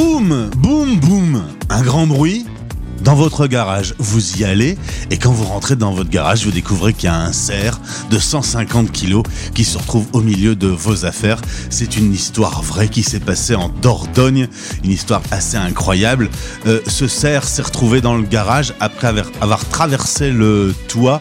Boum, 0.00 0.48
boum, 0.56 0.98
boum. 0.98 1.42
Un 1.68 1.82
grand 1.82 2.06
bruit 2.06 2.46
dans 3.02 3.14
votre 3.14 3.46
garage. 3.46 3.94
Vous 3.98 4.38
y 4.38 4.44
allez 4.44 4.78
et 5.10 5.18
quand 5.18 5.30
vous 5.30 5.44
rentrez 5.44 5.76
dans 5.76 5.92
votre 5.92 6.08
garage, 6.08 6.46
vous 6.46 6.52
découvrez 6.52 6.94
qu'il 6.94 7.04
y 7.04 7.12
a 7.12 7.20
un 7.20 7.32
cerf 7.32 7.78
de 8.10 8.18
150 8.18 8.92
kilos 8.92 9.24
qui 9.54 9.62
se 9.62 9.76
retrouve 9.76 10.06
au 10.14 10.22
milieu 10.22 10.56
de 10.56 10.68
vos 10.68 11.04
affaires. 11.04 11.42
C'est 11.68 11.98
une 11.98 12.14
histoire 12.14 12.62
vraie 12.62 12.88
qui 12.88 13.02
s'est 13.02 13.20
passée 13.20 13.54
en 13.54 13.68
Dordogne, 13.68 14.48
une 14.84 14.90
histoire 14.90 15.20
assez 15.32 15.58
incroyable. 15.58 16.30
Euh, 16.66 16.80
ce 16.86 17.06
cerf 17.06 17.44
s'est 17.44 17.60
retrouvé 17.60 18.00
dans 18.00 18.16
le 18.16 18.22
garage 18.22 18.72
après 18.80 19.12
avoir, 19.42 19.68
traversé 19.68 20.30
le 20.30 20.74
toit. 20.88 21.20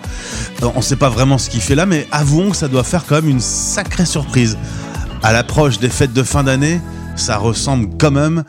Euh, 0.63 0.69
on 0.73 0.77
ne 0.77 0.83
sait 0.83 0.95
pas 0.95 1.09
vraiment 1.09 1.37
ce 1.37 1.49
qu'il 1.49 1.59
fait 1.59 1.75
là, 1.75 1.85
mais 1.85 2.07
avouons 2.13 2.51
que 2.51 2.55
ça 2.55 2.69
doit 2.69 2.85
faire 2.85 3.03
quand 3.05 3.15
même 3.15 3.27
une 3.27 3.41
sacrée 3.41 4.05
surprise. 4.05 4.57
À 5.21 5.33
l'approche 5.33 5.79
des 5.79 5.89
fêtes 5.89 6.13
de 6.13 6.23
fin 6.23 6.45
d'année, 6.45 6.79
ça 7.19 7.37
ressemble 7.37 7.89
quand 7.99 8.11
même 8.11 8.43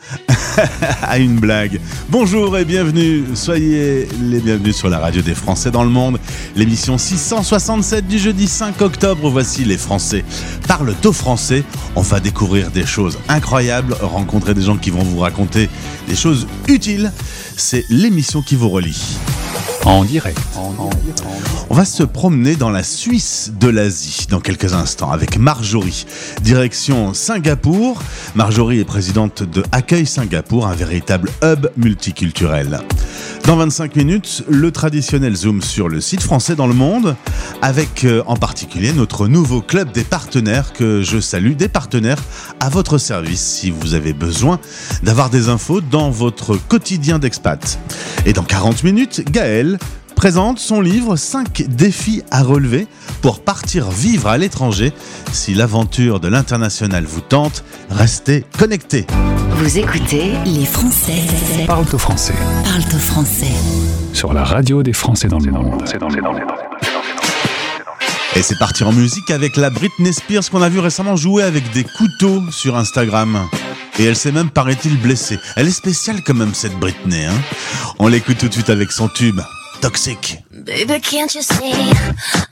à 1.03 1.17
une 1.17 1.39
blague. 1.39 1.79
Bonjour 2.09 2.57
et 2.57 2.65
bienvenue, 2.65 3.23
soyez 3.33 4.07
les 4.21 4.39
bienvenus 4.39 4.75
sur 4.75 4.89
la 4.89 4.99
radio 4.99 5.21
des 5.21 5.35
Français 5.35 5.71
dans 5.71 5.83
le 5.83 5.89
monde, 5.89 6.19
l'émission 6.55 6.97
667 6.97 8.07
du 8.07 8.17
jeudi 8.17 8.47
5 8.47 8.81
octobre. 8.81 9.29
Voici 9.29 9.65
les 9.65 9.77
Français 9.77 10.23
parlent 10.67 10.95
au 11.03 11.11
français. 11.11 11.63
On 11.95 12.01
va 12.01 12.19
découvrir 12.19 12.71
des 12.71 12.85
choses 12.85 13.19
incroyables, 13.27 13.93
rencontrer 14.01 14.53
des 14.53 14.61
gens 14.61 14.77
qui 14.77 14.89
vont 14.89 15.03
vous 15.03 15.19
raconter 15.19 15.69
des 16.07 16.15
choses 16.15 16.47
utiles. 16.67 17.11
C'est 17.57 17.85
l'émission 17.89 18.41
qui 18.41 18.55
vous 18.55 18.69
relie. 18.69 19.17
En 19.85 20.03
direct. 20.03 20.39
On 21.69 21.73
va 21.73 21.85
se 21.85 22.03
promener 22.03 22.55
dans 22.55 22.69
la 22.69 22.83
Suisse 22.83 23.51
de 23.59 23.67
l'Asie 23.67 24.27
dans 24.29 24.39
quelques 24.39 24.73
instants 24.73 25.11
avec 25.11 25.37
Marjorie. 25.37 26.05
Direction 26.41 27.13
Singapour. 27.13 28.01
Marjorie 28.35 28.79
est 28.79 28.85
présidente 28.85 29.43
de 29.43 29.63
Accueil 29.71 30.05
Singapour, 30.05 30.67
un 30.67 30.75
véritable 30.75 31.29
hub 31.43 31.67
multiculturel. 31.77 32.81
Dans 33.45 33.55
25 33.55 33.95
minutes, 33.95 34.43
le 34.47 34.71
traditionnel 34.71 35.35
zoom 35.35 35.61
sur 35.61 35.89
le 35.89 35.99
site 35.99 36.21
français 36.21 36.55
dans 36.55 36.67
le 36.67 36.75
monde, 36.75 37.15
avec 37.61 38.03
euh, 38.03 38.21
en 38.27 38.35
particulier 38.35 38.93
notre 38.93 39.27
nouveau 39.27 39.61
club 39.61 39.91
des 39.91 40.03
partenaires 40.03 40.73
que 40.73 41.01
je 41.01 41.19
salue, 41.19 41.53
des 41.53 41.67
partenaires 41.67 42.21
à 42.59 42.69
votre 42.69 42.99
service 42.99 43.41
si 43.41 43.71
vous 43.71 43.95
avez 43.95 44.13
besoin 44.13 44.59
d'avoir 45.01 45.29
des 45.29 45.49
infos 45.49 45.81
dans 45.81 46.11
votre 46.11 46.55
quotidien 46.55 47.17
d'expat. 47.17 47.79
Et 48.25 48.33
dans 48.33 48.43
40 48.43 48.83
minutes, 48.83 49.23
Gaël 49.31 49.70
présente 50.15 50.59
son 50.59 50.81
livre 50.81 51.15
5 51.15 51.63
défis 51.67 52.21
à 52.29 52.43
relever 52.43 52.87
pour 53.21 53.41
partir 53.41 53.89
vivre 53.89 54.27
à 54.27 54.37
l'étranger. 54.37 54.93
Si 55.31 55.53
l'aventure 55.53 56.19
de 56.19 56.27
l'international 56.27 57.05
vous 57.05 57.21
tente, 57.21 57.63
restez 57.89 58.45
connectés. 58.57 59.07
Vous 59.55 59.77
écoutez 59.77 60.31
Les 60.45 60.65
Français 60.65 61.23
Parle 61.67 61.85
au 61.93 61.97
français. 61.97 62.33
parlent 62.63 62.95
au 62.95 62.99
français. 62.99 63.51
Sur 64.13 64.33
la 64.33 64.43
radio 64.43 64.83
des 64.83 64.93
Français 64.93 65.27
dans 65.27 65.39
le 65.39 65.51
monde. 65.51 65.83
Et 68.35 68.41
c'est 68.43 68.57
parti 68.57 68.83
en 68.83 68.93
musique 68.93 69.29
avec 69.29 69.57
la 69.57 69.69
Britney 69.69 70.13
Spears 70.13 70.49
qu'on 70.49 70.61
a 70.61 70.69
vu 70.69 70.79
récemment 70.79 71.15
jouer 71.15 71.43
avec 71.43 71.69
des 71.71 71.83
couteaux 71.83 72.41
sur 72.49 72.77
Instagram. 72.77 73.39
Et 73.99 74.05
elle 74.05 74.15
s'est 74.15 74.31
même, 74.31 74.49
paraît-il, 74.49 74.97
blessée. 74.97 75.37
Elle 75.55 75.67
est 75.67 75.71
spéciale 75.71 76.21
quand 76.25 76.33
même, 76.33 76.53
cette 76.53 76.77
Britney. 76.79 77.25
Hein 77.25 77.33
On 77.99 78.07
l'écoute 78.07 78.37
tout 78.37 78.47
de 78.47 78.53
suite 78.53 78.69
avec 78.69 78.91
son 78.91 79.09
tube, 79.09 79.41
Toxic. 79.81 80.43
Baby, 80.63 80.99
can't 80.99 81.33
you 81.33 81.41
see 81.41 81.73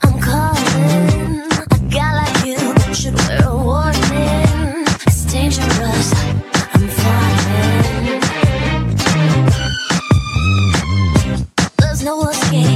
I'm 0.02 0.20
calling? 0.20 1.42
A 1.70 1.78
guy 1.88 2.12
like 2.16 2.44
you 2.44 2.58
should 2.92 3.14
wear 3.14 3.44
a 3.44 3.56
warning. 3.56 4.84
It's 5.06 5.24
dangerous. 5.26 6.12
I'm 6.74 6.88
falling. 6.98 8.20
There's 11.78 12.02
no 12.02 12.28
escape. 12.28 12.69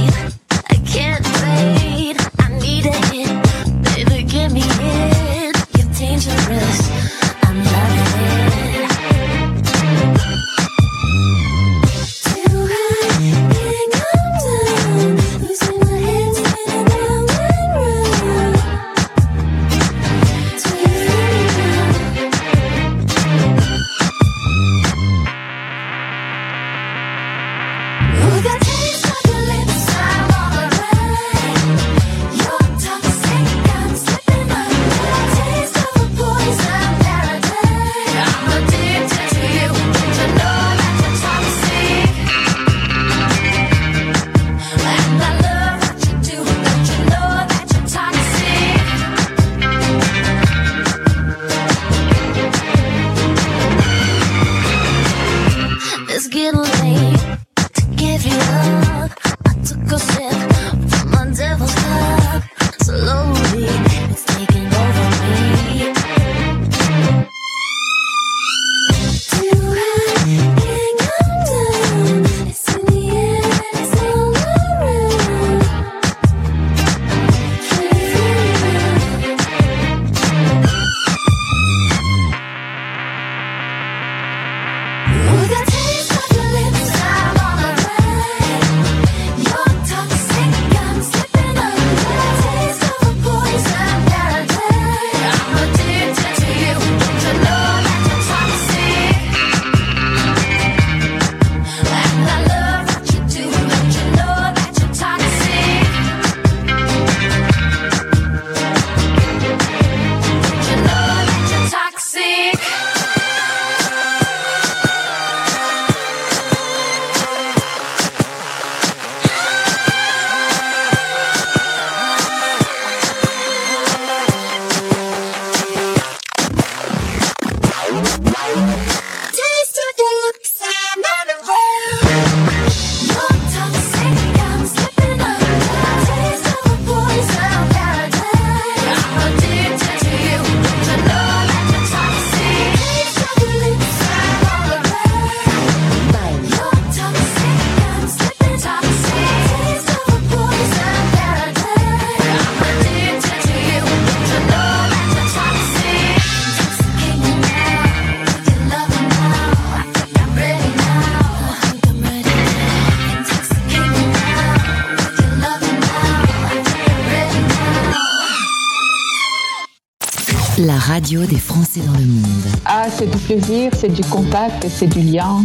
Radio 170.85 171.25
des 171.25 171.39
Français 171.39 171.79
dans 171.79 171.97
le 171.97 172.05
monde. 172.05 172.45
Ah, 172.63 172.85
c'est 172.91 173.09
du 173.09 173.17
plaisir, 173.17 173.71
c'est 173.75 173.89
du 173.89 174.03
contact, 174.03 174.67
c'est 174.69 174.85
du 174.85 174.99
lien. 174.99 175.43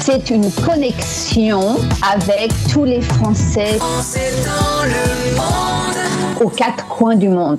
C'est 0.00 0.30
une 0.30 0.50
connexion 0.50 1.76
avec 2.12 2.52
tous 2.72 2.84
les 2.84 3.00
Français 3.00 3.78
aux 6.40 6.48
quatre 6.48 6.88
coins 6.88 7.14
du 7.14 7.28
monde. 7.28 7.58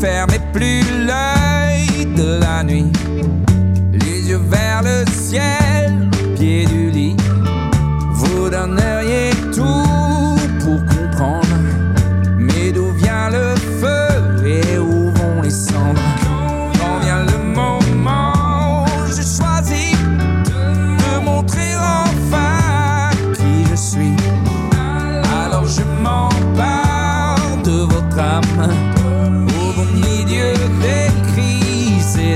Fermez 0.00 0.38
plus 0.52 0.82
l'œil 1.06 2.06
de 2.16 2.38
la 2.40 2.62
nuit, 2.62 2.86
les 3.92 4.28
yeux 4.28 4.40
vers 4.48 4.82
le 4.82 5.04
ciel, 5.10 5.67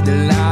de 0.00 0.16
la 0.26 0.51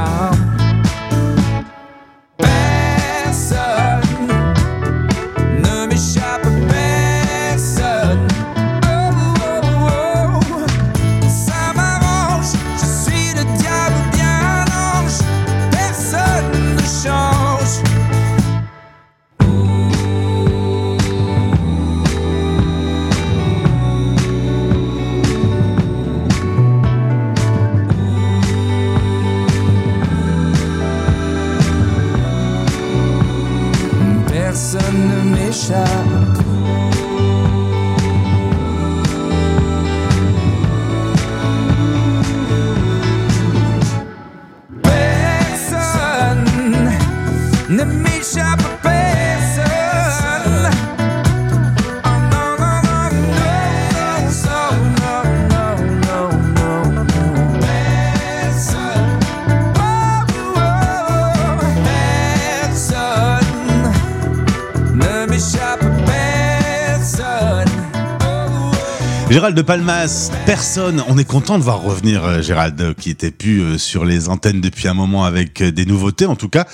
Gérald 69.40 69.56
de 69.56 69.62
Palmas, 69.62 70.30
personne. 70.44 71.02
On 71.08 71.16
est 71.16 71.24
content 71.24 71.56
de 71.56 71.62
voir 71.62 71.80
revenir 71.80 72.22
euh, 72.22 72.42
Gérald, 72.42 72.94
qui 72.98 73.08
était 73.08 73.30
plus 73.30 73.62
euh, 73.62 73.78
sur 73.78 74.04
les 74.04 74.28
antennes 74.28 74.60
depuis 74.60 74.86
un 74.86 74.92
moment 74.92 75.24
avec 75.24 75.62
euh, 75.62 75.72
des 75.72 75.86
nouveautés. 75.86 76.26
En 76.26 76.36
tout 76.36 76.50
cas, 76.50 76.66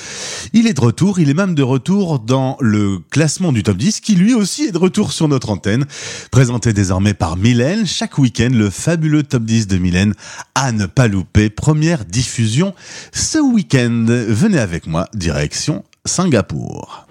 il 0.52 0.66
est 0.66 0.72
de 0.72 0.80
retour. 0.80 1.20
Il 1.20 1.30
est 1.30 1.34
même 1.34 1.54
de 1.54 1.62
retour 1.62 2.18
dans 2.18 2.56
le 2.58 2.98
classement 3.10 3.52
du 3.52 3.62
top 3.62 3.76
10, 3.76 4.00
qui 4.00 4.16
lui 4.16 4.34
aussi 4.34 4.64
est 4.64 4.72
de 4.72 4.78
retour 4.78 5.12
sur 5.12 5.28
notre 5.28 5.50
antenne. 5.50 5.86
Présenté 6.32 6.72
désormais 6.72 7.14
par 7.14 7.36
Mylène. 7.36 7.86
Chaque 7.86 8.18
week-end, 8.18 8.50
le 8.52 8.68
fabuleux 8.68 9.22
top 9.22 9.44
10 9.44 9.68
de 9.68 9.78
Mylène 9.78 10.14
à 10.56 10.72
ne 10.72 10.86
pas 10.86 11.06
louper. 11.06 11.50
Première 11.50 12.04
diffusion 12.04 12.74
ce 13.12 13.38
week-end. 13.38 14.06
Venez 14.08 14.58
avec 14.58 14.88
moi, 14.88 15.06
direction 15.14 15.84
Singapour. 16.04 17.06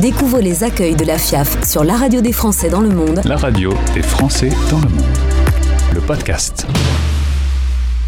Découvrez 0.00 0.42
les 0.42 0.64
accueils 0.64 0.96
de 0.96 1.04
la 1.04 1.18
FIAF 1.18 1.64
sur 1.64 1.84
la 1.84 1.96
radio 1.96 2.20
des 2.20 2.32
Français 2.32 2.68
dans 2.68 2.80
le 2.80 2.88
monde 2.88 3.20
La 3.24 3.36
radio 3.36 3.72
des 3.94 4.02
Français 4.02 4.50
dans 4.68 4.80
le 4.80 4.88
monde. 4.88 5.04
Le 5.94 6.00
podcast. 6.00 6.66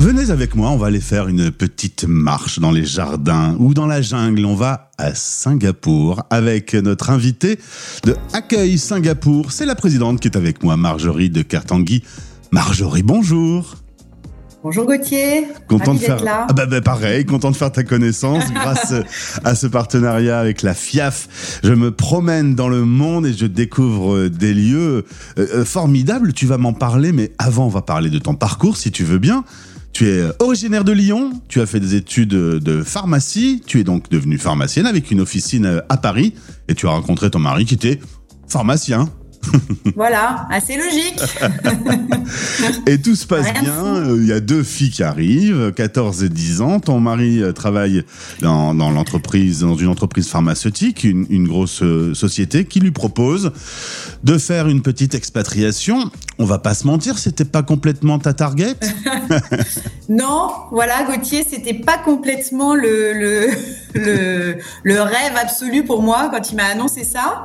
Venez 0.01 0.31
avec 0.31 0.57
moi, 0.57 0.71
on 0.71 0.77
va 0.77 0.89
aller 0.89 1.01
faire 1.01 1.29
une 1.29 1.53
petite 1.53 2.05
marche 2.05 2.59
dans 2.59 2.73
les 2.73 2.85
jardins 2.85 3.55
ou 3.61 3.73
dans 3.73 3.87
la 3.87 4.03
jungle. 4.03 4.45
On 4.45 4.57
va 4.57 4.91
à 4.99 5.15
Singapour 5.15 6.25
avec 6.29 6.75
notre 6.75 7.11
invité 7.11 7.59
de 8.03 8.17
Accueil 8.33 8.79
Singapour. 8.79 9.53
C'est 9.53 9.65
la 9.65 9.77
présidente 9.77 10.19
qui 10.19 10.27
est 10.27 10.37
avec 10.37 10.65
moi, 10.65 10.77
Marjorie 10.77 11.31
de 11.31 11.43
Kertanguy. 11.43 12.03
Marjorie, 12.51 13.05
bonjour. 13.05 13.77
Bonjour 14.67 14.85
Gauthier, 14.85 15.47
Content 15.69 15.95
de 15.95 16.01
faire 16.01 16.25
là. 16.25 16.49
Ah 16.51 16.53
bah, 16.53 16.67
bah, 16.67 16.81
pareil, 16.81 17.25
content 17.25 17.53
de 17.53 17.57
faire 17.57 17.71
ta 17.71 17.85
connaissance 17.85 18.53
grâce 18.53 18.93
à 19.45 19.55
ce 19.55 19.69
partenariat 19.69 20.41
avec 20.41 20.63
la 20.63 20.75
FIAF. 20.75 21.61
Je 21.63 21.73
me 21.73 21.93
promène 21.93 22.57
dans 22.57 22.69
le 22.69 22.85
monde 22.85 23.27
et 23.27 23.33
je 23.33 23.47
découvre 23.47 24.17
euh, 24.17 24.29
des 24.29 24.53
lieux 24.53 25.05
euh, 25.39 25.47
euh, 25.55 25.65
formidables. 25.65 26.33
Tu 26.33 26.47
vas 26.47 26.59
m'en 26.59 26.73
parler, 26.73 27.13
mais 27.13 27.31
avant 27.39 27.67
on 27.67 27.69
va 27.69 27.81
parler 27.81 28.11
de 28.11 28.19
ton 28.19 28.35
parcours 28.35 28.77
si 28.77 28.91
tu 28.91 29.05
veux 29.05 29.19
bien. 29.19 29.45
Tu 29.97 30.09
es 30.09 30.21
euh, 30.21 30.33
originaire 30.41 30.85
de 30.85 30.93
Lyon, 30.93 31.31
tu 31.49 31.61
as 31.63 31.67
fait 31.67 31.79
des 31.81 31.95
études 31.95 32.35
euh, 32.35 32.59
de 32.59 32.83
pharmacie, 32.83 33.63
tu 33.65 33.79
es 33.81 33.85
donc 33.85 34.11
devenue 34.11 34.37
pharmacienne 34.37 34.85
avec 34.85 35.11
une 35.11 35.21
officine 35.23 35.65
euh, 35.65 35.81
à 35.89 35.97
Paris 35.97 36.35
et 36.69 36.75
tu 36.75 36.87
as 36.87 36.91
rencontré 36.91 37.31
ton 37.31 37.39
mari 37.39 37.65
qui 37.65 37.75
était 37.75 38.01
pharmacien. 38.47 39.09
Voilà, 39.95 40.47
assez 40.51 40.77
logique. 40.77 41.21
Et 42.87 43.01
tout 43.01 43.15
se 43.15 43.27
passe 43.27 43.47
Rien 43.47 43.63
bien. 43.63 44.15
Il 44.17 44.27
y 44.27 44.33
a 44.33 44.41
deux 44.41 44.63
filles 44.63 44.91
qui 44.91 45.03
arrivent, 45.03 45.73
14 45.73 46.25
et 46.25 46.29
10 46.29 46.61
ans. 46.61 46.81
Ton 46.81 47.01
mari 47.01 47.41
euh, 47.43 47.53
travaille 47.53 48.05
dans, 48.41 48.75
dans 48.75 48.91
l'entreprise, 48.91 49.61
dans 49.61 49.77
une 49.77 49.89
entreprise 49.89 50.29
pharmaceutique, 50.29 51.05
une, 51.05 51.27
une 51.31 51.47
grosse 51.47 51.83
euh, 51.83 52.15
société 52.15 52.65
qui 52.65 52.81
lui 52.81 52.91
propose 52.91 53.53
de 54.25 54.39
faire 54.39 54.69
une 54.69 54.83
petite 54.83 55.15
expatriation. 55.15 56.11
On 56.39 56.45
va 56.45 56.59
pas 56.59 56.75
se 56.75 56.87
mentir, 56.87 57.19
c'était 57.19 57.45
pas 57.45 57.63
complètement 57.63 58.19
ta 58.19 58.35
target? 58.35 58.75
Non, 60.09 60.51
voilà, 60.71 61.03
Gauthier, 61.05 61.45
c'était 61.49 61.75
pas 61.75 61.99
complètement 61.99 62.77
le, 62.77 63.13
le, 63.13 63.49
le, 63.95 64.57
le 64.85 65.01
rêve 65.03 65.33
absolu 65.37 65.85
pour 65.85 66.01
moi 66.01 66.29
quand 66.31 66.53
il 66.53 66.57
m'a 66.57 66.67
annoncé 66.67 67.03
ça. 67.03 67.45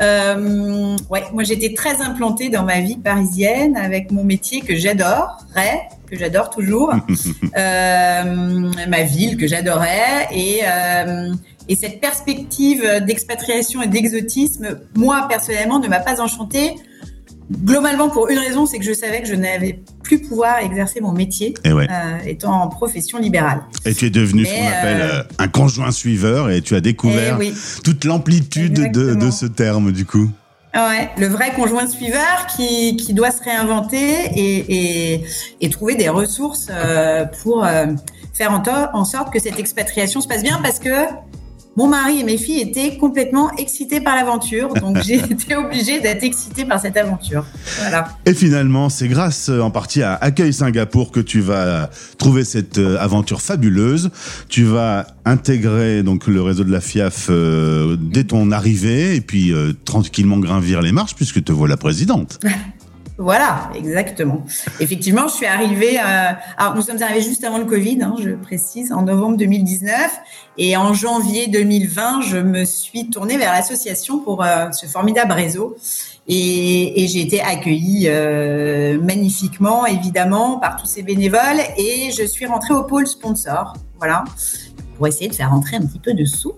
Euh, 0.00 0.96
ouais, 1.10 1.24
moi 1.32 1.42
j'étais 1.42 1.74
très 1.74 2.00
implantée 2.00 2.48
dans 2.48 2.62
ma 2.62 2.80
vie 2.80 2.96
parisienne 2.96 3.76
avec 3.76 4.10
mon 4.12 4.24
métier 4.24 4.60
que 4.60 4.76
j'adorais, 4.76 5.88
que 6.06 6.16
j'adore 6.16 6.50
toujours, 6.50 6.92
euh, 7.56 8.70
ma 8.88 9.02
ville 9.02 9.36
que 9.36 9.46
j'adorais. 9.46 10.28
Et 10.32 10.60
euh, 10.64 11.32
et 11.70 11.76
cette 11.76 12.00
perspective 12.00 12.82
d'expatriation 13.06 13.82
et 13.82 13.88
d'exotisme, 13.88 14.80
moi 14.94 15.26
personnellement, 15.28 15.78
ne 15.78 15.88
m'a 15.88 16.00
pas 16.00 16.20
enchantée 16.20 16.74
globalement 17.50 18.08
pour 18.08 18.28
une 18.28 18.38
raison, 18.38 18.66
c'est 18.66 18.78
que 18.78 18.84
je 18.84 18.92
savais 18.92 19.22
que 19.22 19.28
je 19.28 19.34
n'avais 19.34 19.80
plus 20.02 20.20
pouvoir 20.20 20.58
exercer 20.58 21.00
mon 21.00 21.12
métier 21.12 21.54
Et 21.64 21.72
ouais. 21.72 21.86
euh, 21.90 22.18
étant 22.26 22.62
en 22.62 22.68
profession 22.68 23.18
libérale. 23.18 23.62
Et 23.84 23.94
tu 23.94 24.06
es 24.06 24.10
devenu 24.10 24.44
ce 24.44 24.50
qu'on 24.50 24.66
appelle 24.66 25.00
euh, 25.00 25.18
euh, 25.20 25.22
un 25.38 25.48
conjoint 25.48 25.90
suiveur 25.90 26.50
et 26.50 26.60
tu 26.60 26.74
as 26.76 26.80
découvert 26.80 27.36
Eh 27.40 27.46
oui. 27.50 27.54
toute 27.84 28.04
l'amplitude 28.04 28.90
de, 28.92 29.30
ce 29.30 29.46
terme 29.46 29.92
du 29.92 30.04
coup. 30.04 30.30
Ah 30.74 30.88
Ouais, 30.90 31.08
le 31.18 31.26
vrai 31.28 31.52
conjoint 31.54 31.86
suiveur 31.86 32.46
qui, 32.54 32.96
qui 32.96 33.14
doit 33.14 33.30
se 33.30 33.42
réinventer 33.42 34.06
et, 34.36 35.14
et, 35.14 35.24
et 35.60 35.70
trouver 35.70 35.94
des 35.94 36.08
ressources 36.10 36.68
euh, 36.70 37.24
pour 37.42 37.66
faire 38.34 38.52
en, 38.52 38.62
en 38.98 39.04
sorte 39.04 39.32
que 39.32 39.40
cette 39.40 39.58
expatriation 39.58 40.20
se 40.20 40.28
passe 40.28 40.42
bien 40.42 40.60
parce 40.62 40.78
que 40.78 40.90
mon 41.78 41.86
mari 41.86 42.18
et 42.18 42.24
mes 42.24 42.38
filles 42.38 42.60
étaient 42.60 42.96
complètement 42.96 43.54
excités 43.56 44.00
par 44.00 44.16
l'aventure, 44.16 44.74
donc 44.74 45.00
j'ai 45.06 45.14
été 45.14 45.54
obligée 45.54 46.00
d'être 46.00 46.24
excitée 46.24 46.64
par 46.64 46.80
cette 46.80 46.96
aventure. 46.96 47.46
Voilà. 47.78 48.08
Et 48.26 48.34
finalement, 48.34 48.88
c'est 48.88 49.06
grâce 49.06 49.48
euh, 49.48 49.60
en 49.60 49.70
partie 49.70 50.02
à 50.02 50.14
Accueil 50.14 50.52
Singapour 50.52 51.12
que 51.12 51.20
tu 51.20 51.40
vas 51.40 51.88
trouver 52.18 52.42
cette 52.42 52.78
euh, 52.78 52.98
aventure 52.98 53.40
fabuleuse. 53.40 54.10
Tu 54.48 54.64
vas 54.64 55.06
intégrer 55.24 56.02
donc 56.02 56.26
le 56.26 56.42
réseau 56.42 56.64
de 56.64 56.72
la 56.72 56.80
FIAF 56.80 57.28
euh, 57.30 57.96
dès 58.00 58.24
ton 58.24 58.50
arrivée 58.50 59.14
et 59.14 59.20
puis 59.20 59.52
euh, 59.52 59.72
tranquillement 59.84 60.38
gravir 60.38 60.82
les 60.82 60.92
marches 60.92 61.14
puisque 61.14 61.44
te 61.44 61.52
voilà 61.52 61.76
présidente. 61.76 62.40
Voilà, 63.20 63.70
exactement. 63.74 64.44
Effectivement, 64.78 65.26
je 65.26 65.34
suis 65.34 65.46
arrivée. 65.46 65.98
euh, 65.98 66.30
alors, 66.56 66.76
nous 66.76 66.82
sommes 66.82 67.02
arrivés 67.02 67.20
juste 67.20 67.42
avant 67.42 67.58
le 67.58 67.64
Covid, 67.64 68.00
hein, 68.00 68.14
je 68.22 68.30
précise, 68.30 68.92
en 68.92 69.02
novembre 69.02 69.36
2019, 69.36 70.20
et 70.56 70.76
en 70.76 70.94
janvier 70.94 71.48
2020, 71.48 72.20
je 72.20 72.36
me 72.36 72.64
suis 72.64 73.10
tournée 73.10 73.36
vers 73.36 73.50
l'association 73.50 74.20
pour 74.20 74.44
euh, 74.44 74.70
ce 74.70 74.86
formidable 74.86 75.32
réseau, 75.32 75.76
et, 76.28 77.06
j'ai 77.08 77.22
été 77.22 77.40
accueillie 77.40 78.06
euh, 78.06 79.00
magnifiquement, 79.02 79.84
évidemment, 79.84 80.60
par 80.60 80.76
tous 80.76 80.86
ces 80.86 81.02
bénévoles, 81.02 81.60
et 81.76 82.12
je 82.16 82.22
suis 82.24 82.46
rentrée 82.46 82.74
au 82.74 82.84
pôle 82.84 83.08
sponsor, 83.08 83.74
voilà, 83.98 84.22
pour 84.96 85.08
essayer 85.08 85.28
de 85.28 85.34
faire 85.34 85.50
rentrer 85.50 85.76
un 85.76 85.84
petit 85.84 85.98
peu 85.98 86.14
de 86.14 86.24
sous. 86.24 86.54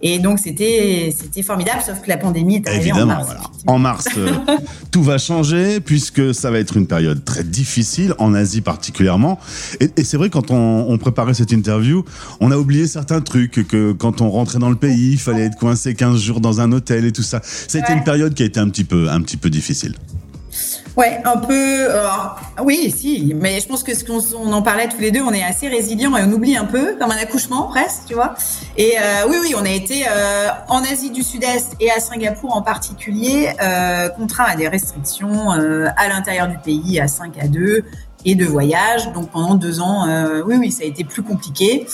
Et 0.00 0.18
donc 0.20 0.38
c'était 0.38 1.12
c'était 1.16 1.42
formidable, 1.42 1.80
sauf 1.84 2.00
que 2.00 2.08
la 2.08 2.16
pandémie 2.18 2.56
est 2.56 2.68
arrivée 2.68 2.92
en 2.92 2.96
Évidemment, 2.96 3.14
mars. 3.14 3.24
voilà. 3.26 3.40
En 3.66 3.78
mars, 3.78 4.06
euh, 4.16 4.30
tout 4.92 5.02
va 5.02 5.18
changer 5.18 5.80
puisque 5.80 6.32
ça 6.34 6.50
va 6.52 6.58
être 6.60 6.76
une 6.76 6.86
période 6.86 7.24
très 7.24 7.42
difficile 7.42 8.14
en 8.18 8.32
Asie 8.32 8.60
particulièrement. 8.60 9.40
Et, 9.80 9.90
et 9.96 10.04
c'est 10.04 10.16
vrai 10.16 10.30
quand 10.30 10.50
on, 10.52 10.86
on 10.88 10.98
préparait 10.98 11.34
cette 11.34 11.50
interview, 11.50 12.04
on 12.40 12.50
a 12.52 12.56
oublié 12.56 12.86
certains 12.86 13.20
trucs 13.20 13.66
que 13.66 13.92
quand 13.92 14.20
on 14.20 14.30
rentrait 14.30 14.60
dans 14.60 14.70
le 14.70 14.76
pays, 14.76 15.12
il 15.12 15.18
fallait 15.18 15.46
être 15.46 15.56
coincé 15.58 15.94
15 15.94 16.20
jours 16.20 16.40
dans 16.40 16.60
un 16.60 16.70
hôtel 16.70 17.04
et 17.04 17.12
tout 17.12 17.22
ça. 17.22 17.40
C'était 17.42 17.88
Ouais. 17.88 17.98
une 17.98 18.04
période 18.04 18.34
qui 18.34 18.42
a 18.42 18.46
été 18.46 18.60
un 18.60 18.68
petit 18.68 18.84
peu 18.84 19.08
un 19.10 19.20
petit 19.22 19.36
peu 19.36 19.50
difficile. 19.50 19.94
Ouais, 20.96 21.20
un 21.24 21.36
peu. 21.36 21.90
alors, 21.90 22.40
oui, 22.64 22.92
si, 22.96 23.34
mais 23.36 23.60
je 23.60 23.68
pense 23.68 23.82
que 23.82 23.94
ce 23.94 24.04
qu'on 24.04 24.20
on 24.36 24.52
en 24.52 24.62
parlait 24.62 24.88
tous 24.88 25.00
les 25.00 25.10
deux, 25.10 25.22
on 25.22 25.32
est 25.32 25.44
assez 25.44 25.68
résilients 25.68 26.16
et 26.16 26.22
on 26.22 26.32
oublie 26.32 26.56
un 26.56 26.64
peu, 26.64 26.96
comme 26.98 27.10
un 27.10 27.16
accouchement 27.16 27.68
presque, 27.68 28.06
tu 28.08 28.14
vois. 28.14 28.34
Et 28.76 28.94
euh, 28.98 29.28
oui, 29.28 29.36
oui, 29.40 29.54
on 29.56 29.64
a 29.64 29.70
été 29.70 30.04
euh, 30.08 30.48
en 30.68 30.82
Asie 30.82 31.10
du 31.10 31.22
Sud-Est 31.22 31.76
et 31.80 31.90
à 31.90 32.00
Singapour 32.00 32.56
en 32.56 32.62
particulier 32.62 33.50
euh, 33.62 34.08
contraints 34.08 34.46
à 34.48 34.56
des 34.56 34.68
restrictions 34.68 35.52
euh, 35.52 35.86
à 35.96 36.08
l'intérieur 36.08 36.48
du 36.48 36.58
pays, 36.58 36.98
à 36.98 37.06
5 37.06 37.38
à 37.40 37.46
2 37.46 37.84
et 38.24 38.34
de 38.34 38.44
voyage. 38.44 39.12
Donc 39.12 39.30
pendant 39.30 39.54
deux 39.54 39.80
ans, 39.80 40.08
euh, 40.08 40.42
oui, 40.44 40.56
oui, 40.58 40.72
ça 40.72 40.82
a 40.82 40.86
été 40.86 41.04
plus 41.04 41.22
compliqué. 41.22 41.86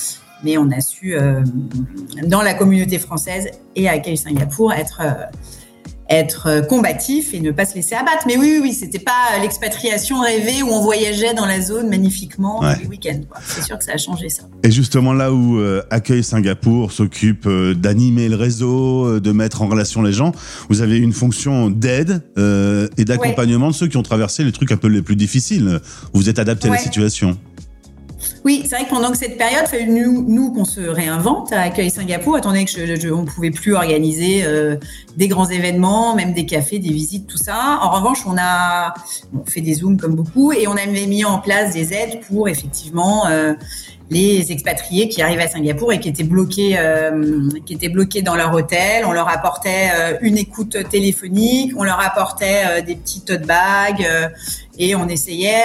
Mais 0.42 0.59
on 0.59 0.71
a 0.71 0.80
su, 0.80 1.14
euh, 1.14 1.42
dans 2.26 2.42
la 2.42 2.54
communauté 2.54 2.99
française 2.99 3.49
et 3.76 3.88
à 3.88 3.94
Singapour, 4.16 4.73
être 4.75 5.00
euh, 5.02 5.12
être 6.11 6.49
euh, 6.49 6.61
combatif 6.62 7.32
et 7.32 7.40
ne 7.40 7.50
pas 7.50 7.64
se 7.64 7.75
laisser 7.75 7.94
abattre. 7.94 8.25
Mais 8.26 8.37
oui, 8.37 8.50
oui, 8.56 8.58
oui, 8.62 8.73
c'était 8.75 8.99
pas 8.99 9.12
l'expatriation 9.40 10.20
rêvée 10.20 10.62
où 10.62 10.68
on 10.68 10.82
voyageait 10.82 11.32
dans 11.34 11.46
la 11.46 11.61
zone 11.61 11.88
magnifiquement 11.88 12.61
Ouais. 12.61 12.76
les 12.82 12.87
week-ends. 12.87 13.20
C'est 13.46 13.62
sûr 13.64 13.78
que 13.78 13.84
ça 13.84 13.92
a 13.92 13.96
changé 13.96 14.28
ça. 14.28 14.42
Et 14.62 14.70
justement 14.70 15.12
là 15.12 15.32
où 15.32 15.58
euh, 15.58 15.82
Accueil 15.90 16.23
Singapour 16.23 16.92
s'occupe 16.92 17.46
euh, 17.46 17.75
d'animer 17.75 18.28
le 18.28 18.37
réseau, 18.37 19.06
euh, 19.06 19.20
de 19.20 19.32
mettre 19.32 19.62
en 19.62 19.66
relation 19.68 20.02
les 20.02 20.12
gens, 20.12 20.32
vous 20.68 20.82
avez 20.82 20.99
une 20.99 21.12
fonction 21.12 21.70
d'aide 21.70 22.23
euh, 22.38 22.88
et 22.99 23.04
d'accompagnement 23.04 23.68
de 23.68 23.75
ceux 23.75 23.87
qui 23.88 23.96
ont 23.96 24.02
traversé 24.02 24.44
les 24.44 24.52
trucs 24.52 24.73
un 24.73 24.76
peu 24.76 24.88
les 24.88 25.02
plus 25.02 25.16
difficiles. 25.16 25.80
Vous 26.12 26.20
vous 26.20 26.28
êtes 26.28 26.38
adapté 26.38 26.68
à 26.68 26.73
la 26.73 26.78
situation. 26.78 27.38
Oui, 28.44 28.62
c'est 28.68 28.76
vrai 28.76 28.84
que 28.84 28.90
pendant 28.90 29.14
cette 29.14 29.38
période, 29.38 29.66
fallu 29.66 29.86
nous, 29.88 30.22
nous 30.28 30.52
qu'on 30.52 30.66
se 30.66 30.80
réinvente 30.82 31.50
à 31.52 31.62
Accueil 31.62 31.90
Singapour, 31.90 32.36
étant 32.36 32.50
donné 32.50 32.66
que 32.66 32.70
je, 32.70 32.94
je- 33.00 33.08
on 33.08 33.22
ne 33.22 33.26
pouvait 33.26 33.50
plus 33.50 33.74
organiser 33.74 34.42
euh, 34.44 34.76
des 35.16 35.28
grands 35.28 35.48
événements, 35.48 36.14
même 36.14 36.34
des 36.34 36.44
cafés, 36.44 36.78
des 36.78 36.92
visites, 36.92 37.26
tout 37.26 37.38
ça. 37.38 37.78
En 37.80 37.90
revanche, 37.90 38.18
on 38.26 38.36
a 38.38 38.92
fait 39.46 39.62
des 39.62 39.72
zooms 39.74 39.96
comme 39.98 40.14
beaucoup 40.14 40.52
et 40.52 40.68
on 40.68 40.72
avait 40.76 41.06
mis 41.06 41.24
en 41.24 41.38
place 41.38 41.72
des 41.72 41.94
aides 41.94 42.20
pour 42.28 42.46
effectivement 42.48 43.26
euh, 43.28 43.54
les 44.11 44.52
expatriés 44.52 45.08
qui 45.08 45.23
arrivaient 45.23 45.44
à 45.44 45.49
Singapour 45.49 45.92
et 45.92 46.00
qui 46.00 46.08
étaient 46.08 46.25
bloqués, 46.25 46.76
euh, 46.78 47.49
qui 47.64 47.75
étaient 47.75 47.88
bloqués 47.88 48.23
dans 48.23 48.34
leur 48.34 48.52
hôtel. 48.52 49.04
On 49.06 49.12
leur 49.12 49.28
apportait 49.28 49.88
euh, 49.94 50.18
une 50.20 50.37
écoute 50.37 50.76
téléphonique, 50.90 51.73
on 51.76 51.84
leur 51.84 52.00
apportait 52.00 52.62
euh, 52.66 52.82
des 52.82 52.96
petits 52.96 53.23
tote 53.23 53.46
bags 53.46 54.06
et 54.78 54.94
on 54.96 55.08
essayait 55.08 55.62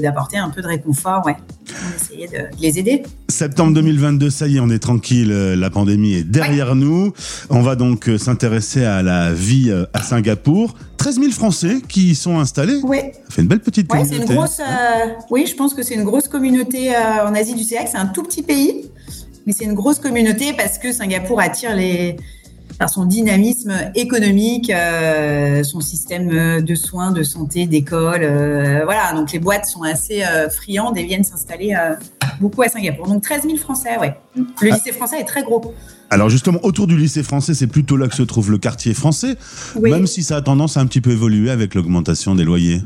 d'apporter 0.00 0.38
un 0.38 0.48
peu 0.48 0.62
de 0.62 0.68
réconfort. 0.68 1.26
Ouais, 1.26 1.36
on 1.68 1.96
essayait 1.96 2.28
de, 2.28 2.56
de 2.56 2.62
les 2.62 2.78
aider. 2.78 3.02
Septembre 3.28 3.74
2022, 3.74 4.30
ça 4.30 4.46
y 4.46 4.56
est, 4.56 4.60
on 4.60 4.70
est 4.70 4.78
tranquille, 4.78 5.30
la 5.30 5.70
pandémie 5.70 6.14
est 6.14 6.24
derrière 6.24 6.76
nous. 6.76 7.12
On 7.50 7.60
va 7.60 7.74
donc 7.74 8.08
s'intéresser 8.18 8.84
à 8.84 9.02
la 9.02 9.32
vie 9.32 9.72
à 9.92 10.00
Singapour. 10.00 10.74
13 10.96 11.18
000 11.20 11.30
Français 11.32 11.76
qui 11.88 12.10
y 12.10 12.14
sont 12.14 12.38
installés. 12.38 12.80
Oui. 12.82 12.98
Ça 13.28 13.34
fait 13.36 13.42
une 13.42 13.48
belle 13.48 13.60
petite 13.60 13.90
Ouais, 13.92 13.98
communauté. 14.00 14.26
c'est 14.26 14.32
une 14.32 14.38
grosse. 14.38 14.60
euh, 14.60 15.06
oui, 15.30 15.46
je 15.46 15.54
pense 15.54 15.74
que 15.74 15.82
c'est 15.82 15.94
une 15.94 16.04
grosse 16.04 16.28
communauté 16.28 16.94
euh, 16.94 17.26
en 17.28 17.34
Asie 17.34 17.54
du 17.54 17.62
CIAC. 17.64 17.88
C'est 17.90 17.96
un 17.98 18.06
tout 18.06 18.22
petit 18.22 18.42
pays, 18.42 18.90
mais 19.46 19.52
c'est 19.52 19.64
une 19.64 19.74
grosse 19.74 19.98
communauté 19.98 20.52
parce 20.56 20.78
que 20.78 20.92
Singapour 20.92 21.40
attire 21.40 21.74
les 21.76 22.16
par 22.78 22.90
son 22.90 23.04
dynamisme 23.04 23.72
économique, 23.94 24.70
euh, 24.70 25.62
son 25.62 25.80
système 25.80 26.62
de 26.62 26.74
soins, 26.74 27.12
de 27.12 27.22
santé, 27.22 27.66
d'école. 27.66 28.20
euh, 28.22 28.82
voilà, 28.84 29.12
donc 29.14 29.32
les 29.32 29.38
boîtes 29.38 29.66
sont 29.66 29.82
assez 29.82 30.22
euh, 30.24 30.48
friandes 30.50 30.96
et 30.98 31.04
viennent 31.04 31.24
s'installer 31.24 31.74
euh, 31.74 31.94
beaucoup 32.40 32.62
à 32.62 32.68
Singapour. 32.68 33.06
Donc 33.06 33.22
13 33.22 33.42
000 33.44 33.56
Français, 33.56 33.96
ouais. 34.00 34.14
Le 34.60 34.70
lycée 34.70 34.92
français 34.92 35.20
est 35.20 35.24
très 35.24 35.42
gros. 35.42 35.74
Alors 36.10 36.28
justement, 36.28 36.58
autour 36.64 36.86
du 36.86 36.96
lycée 36.96 37.22
français, 37.22 37.54
c'est 37.54 37.66
plutôt 37.68 37.96
là 37.96 38.08
que 38.08 38.14
se 38.14 38.22
trouve 38.22 38.50
le 38.50 38.58
quartier 38.58 38.94
français, 38.94 39.36
Oui. 39.76 39.90
même 39.90 40.06
si 40.06 40.22
ça 40.22 40.36
a 40.36 40.42
tendance 40.42 40.76
à 40.76 40.80
un 40.80 40.86
petit 40.86 41.00
peu 41.00 41.10
évoluer 41.10 41.50
avec 41.50 41.74
l'augmentation 41.74 42.34
des 42.34 42.44
loyers. 42.44 42.82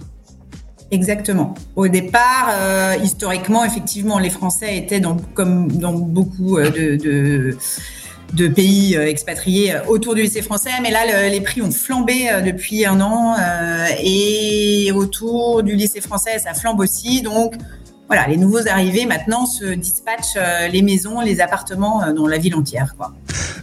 Exactement. 0.90 1.54
Au 1.76 1.87
départ, 1.88 2.49
euh, 2.50 2.95
historiquement, 3.02 3.62
effectivement, 3.64 4.18
les 4.18 4.30
Français 4.30 4.78
étaient 4.78 5.00
dans, 5.00 5.16
comme 5.35 5.71
dans 5.71 5.92
beaucoup 5.92 6.57
euh, 6.57 6.71
de, 6.71 6.97
de, 6.97 7.57
de 8.35 8.49
pays 8.49 8.97
euh, 8.97 9.06
expatriés 9.08 9.75
euh, 9.75 9.85
autour 9.88 10.14
du 10.14 10.23
lycée 10.23 10.42
français, 10.42 10.70
mais 10.82 10.90
là, 10.90 11.00
le- 11.06 11.30
les 11.30 11.40
prix 11.40 11.62
ont 11.62 11.70
flambé 11.70 12.30
euh, 12.30 12.40
depuis 12.42 12.85
un 12.85 13.00
an 13.00 13.35
euh, 13.38 13.87
et 14.02 14.92
autour 14.94 15.62
du 15.62 15.75
lycée 15.75 16.00
français, 16.00 16.38
ça 16.38 16.54
flambe 16.54 16.80
aussi. 16.80 17.23
Donc, 17.23 17.54
voilà, 18.06 18.26
les 18.26 18.37
nouveaux 18.37 18.66
arrivés 18.68 19.06
maintenant 19.06 19.44
se 19.47 19.64
dispatchent 19.66 20.38
les 20.73 20.80
maisons, 20.80 21.20
les 21.20 21.40
appartements 21.42 22.11
dans 22.14 22.26
la 22.26 22.38
ville 22.38 22.54
entière. 22.54 22.94
Quoi. 22.97 23.12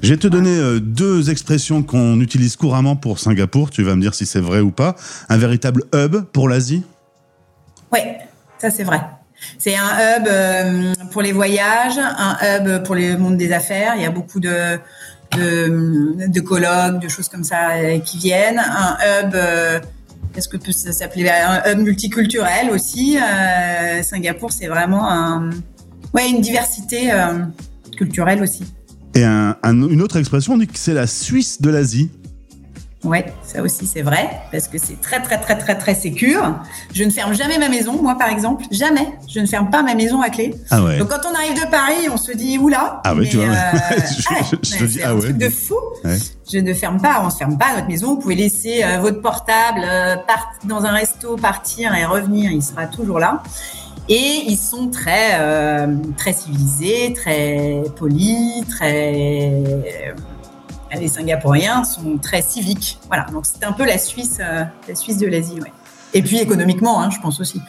Je 0.03 0.09
vais 0.13 0.17
te 0.19 0.27
donner 0.27 0.79
deux 0.79 1.31
expressions 1.31 1.81
qu'on 1.81 2.19
utilise 2.21 2.55
couramment 2.55 2.95
pour 2.95 3.17
Singapour. 3.17 3.71
Tu 3.71 3.81
vas 3.81 3.95
me 3.95 4.01
dire 4.01 4.13
si 4.13 4.27
c'est 4.27 4.39
vrai 4.39 4.59
ou 4.59 4.69
pas. 4.69 4.95
Un 5.29 5.37
véritable 5.37 5.85
hub 5.95 6.25
pour 6.31 6.47
l'Asie? 6.47 6.83
Oui, 7.91 7.99
ça 8.59 8.69
c'est 8.69 8.83
vrai. 8.83 9.01
C'est 9.57 9.75
un 9.75 9.89
hub 10.17 10.27
euh, 10.27 10.93
pour 11.11 11.21
les 11.21 11.31
voyages, 11.31 11.97
un 11.99 12.37
hub 12.41 12.83
pour 12.83 12.95
le 12.95 13.17
monde 13.17 13.37
des 13.37 13.51
affaires. 13.51 13.93
Il 13.95 14.01
y 14.01 14.05
a 14.05 14.09
beaucoup 14.11 14.39
de, 14.39 14.77
de, 15.35 16.27
de 16.27 16.39
colloques, 16.41 16.99
de 17.01 17.07
choses 17.09 17.29
comme 17.29 17.43
ça 17.43 17.71
euh, 17.75 17.99
qui 17.99 18.17
viennent. 18.17 18.59
Un 18.59 18.97
hub, 19.27 19.35
euh, 19.35 19.79
qu'est-ce 20.33 20.49
que 20.49 20.57
peut 20.57 20.71
s'appeler 20.71 21.29
Un 21.29 21.71
hub 21.71 21.79
multiculturel 21.79 22.69
aussi. 22.71 23.17
Euh, 23.17 24.01
Singapour, 24.03 24.51
c'est 24.51 24.67
vraiment 24.67 25.09
un, 25.09 25.49
ouais, 26.13 26.29
une 26.29 26.41
diversité 26.41 27.11
euh, 27.11 27.39
culturelle 27.97 28.41
aussi. 28.41 28.63
Et 29.13 29.23
un- 29.23 29.55
un- 29.63 29.87
une 29.89 30.01
autre 30.01 30.17
expression, 30.17 30.53
on 30.53 30.57
dit 30.57 30.67
que 30.67 30.77
c'est 30.77 30.93
la 30.93 31.07
Suisse 31.07 31.61
de 31.61 31.69
l'Asie. 31.69 32.11
Ouais, 33.05 33.25
ça 33.43 33.61
aussi 33.61 33.85
c'est 33.85 34.01
vrai, 34.01 34.29
parce 34.51 34.67
que 34.67 34.77
c'est 34.77 34.99
très 34.99 35.21
très 35.21 35.37
très 35.39 35.57
très 35.57 35.77
très 35.77 35.93
sécure. 35.95 36.55
Je 36.93 37.03
ne 37.03 37.09
ferme 37.11 37.33
jamais 37.33 37.57
ma 37.59 37.69
maison, 37.69 38.01
moi 38.01 38.15
par 38.17 38.29
exemple, 38.29 38.65
jamais. 38.71 39.07
Je 39.27 39.39
ne 39.39 39.45
ferme 39.45 39.69
pas 39.69 39.83
ma 39.83 39.93
maison 39.95 40.21
à 40.21 40.29
clé. 40.29 40.53
Ah 40.71 40.83
ouais. 40.83 40.97
Donc 40.97 41.09
quand 41.09 41.21
on 41.31 41.35
arrive 41.35 41.53
de 41.63 41.69
Paris, 41.69 42.09
on 42.11 42.17
se 42.17 42.31
dit 42.31 42.57
oula. 42.57 43.01
Ah 43.05 43.13
ouais, 43.15 43.27
tu 43.27 43.37
vois. 43.37 43.45
euh, 43.45 43.51
Je- 43.97 44.33
ouais, 44.33 44.59
je- 44.63 44.77
te 44.77 44.83
dis, 44.83 45.01
ah 45.03 45.13
ouais. 45.15 45.21
truc 45.21 45.37
de 45.37 45.49
fou. 45.49 45.75
Ouais. 46.03 46.17
Je 46.51 46.57
ne 46.57 46.73
ferme 46.73 46.99
pas, 46.99 47.21
on 47.21 47.27
ne 47.27 47.31
ferme 47.31 47.57
pas 47.57 47.75
notre 47.75 47.87
maison. 47.87 48.15
Vous 48.15 48.17
pouvez 48.21 48.35
laisser 48.35 48.83
euh, 48.83 48.97
votre 48.99 49.21
portable 49.21 49.81
euh, 49.83 50.15
part- 50.15 50.53
dans 50.65 50.83
un 50.85 50.91
resto, 50.91 51.35
partir 51.37 51.93
et 51.95 52.05
revenir, 52.05 52.51
il 52.51 52.61
sera 52.63 52.87
toujours 52.87 53.19
là. 53.19 53.43
Et 54.09 54.43
ils 54.47 54.57
sont 54.57 54.89
très 54.89 55.39
très 56.15 56.31
civilisés, 56.33 57.11
très 57.15 57.81
polis, 57.95 58.63
très 58.69 59.63
les 60.99 61.07
Singapouriens 61.07 61.83
sont 61.83 62.17
très 62.17 62.41
civiques. 62.41 62.99
Voilà, 63.07 63.25
donc 63.31 63.45
c'est 63.45 63.63
un 63.65 63.71
peu 63.73 63.85
la 63.85 63.97
Suisse, 63.97 64.37
euh, 64.39 64.63
la 64.87 64.95
Suisse 64.95 65.17
de 65.17 65.27
l'Asie, 65.27 65.59
ouais. 65.61 65.71
Et 66.13 66.21
puis 66.21 66.37
économiquement, 66.39 67.01
hein, 67.01 67.09
je 67.09 67.19
pense 67.19 67.39
aussi. 67.39 67.59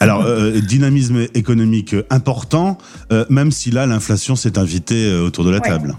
Alors, 0.00 0.22
euh, 0.22 0.60
dynamisme 0.60 1.26
économique 1.34 1.94
important, 2.10 2.78
euh, 3.12 3.24
même 3.28 3.50
si 3.52 3.70
là, 3.70 3.86
l'inflation 3.86 4.36
s'est 4.36 4.58
invitée 4.58 5.04
euh, 5.04 5.26
autour 5.26 5.44
de 5.44 5.50
la 5.50 5.58
Ouais. 5.58 5.68
table. 5.68 5.96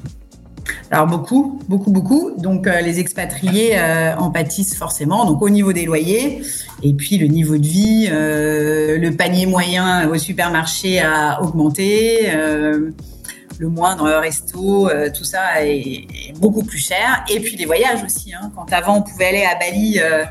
Alors 0.91 1.07
beaucoup, 1.07 1.59
beaucoup, 1.67 1.91
beaucoup. 1.91 2.31
Donc 2.37 2.67
euh, 2.67 2.79
les 2.79 2.99
expatriés 2.99 3.71
euh, 3.77 4.15
en 4.15 4.31
pâtissent 4.31 4.75
forcément. 4.75 5.25
Donc 5.25 5.41
au 5.41 5.49
niveau 5.49 5.73
des 5.73 5.83
loyers 5.85 6.41
et 6.81 6.93
puis 6.93 7.17
le 7.17 7.27
niveau 7.27 7.57
de 7.57 7.67
vie, 7.67 8.07
euh, 8.09 8.97
le 8.97 9.11
panier 9.11 9.45
moyen 9.45 10.07
au 10.09 10.17
supermarché 10.17 11.01
a 11.01 11.41
augmenté. 11.43 12.29
Euh, 13.53 13.57
le 13.59 13.69
moindre 13.69 14.09
resto, 14.09 14.89
euh, 14.89 15.09
tout 15.15 15.23
ça 15.23 15.65
est, 15.65 15.77
est 16.29 16.39
beaucoup 16.39 16.63
plus 16.63 16.77
cher. 16.79 17.23
Et 17.29 17.39
puis 17.39 17.55
les 17.55 17.65
voyages 17.65 18.03
aussi. 18.03 18.33
Hein. 18.33 18.51
Quand 18.55 18.71
avant 18.73 18.97
on 18.97 19.01
pouvait 19.01 19.25
aller 19.27 19.43
à 19.45 19.55
Bali 19.57 19.99
euh, 19.99 20.23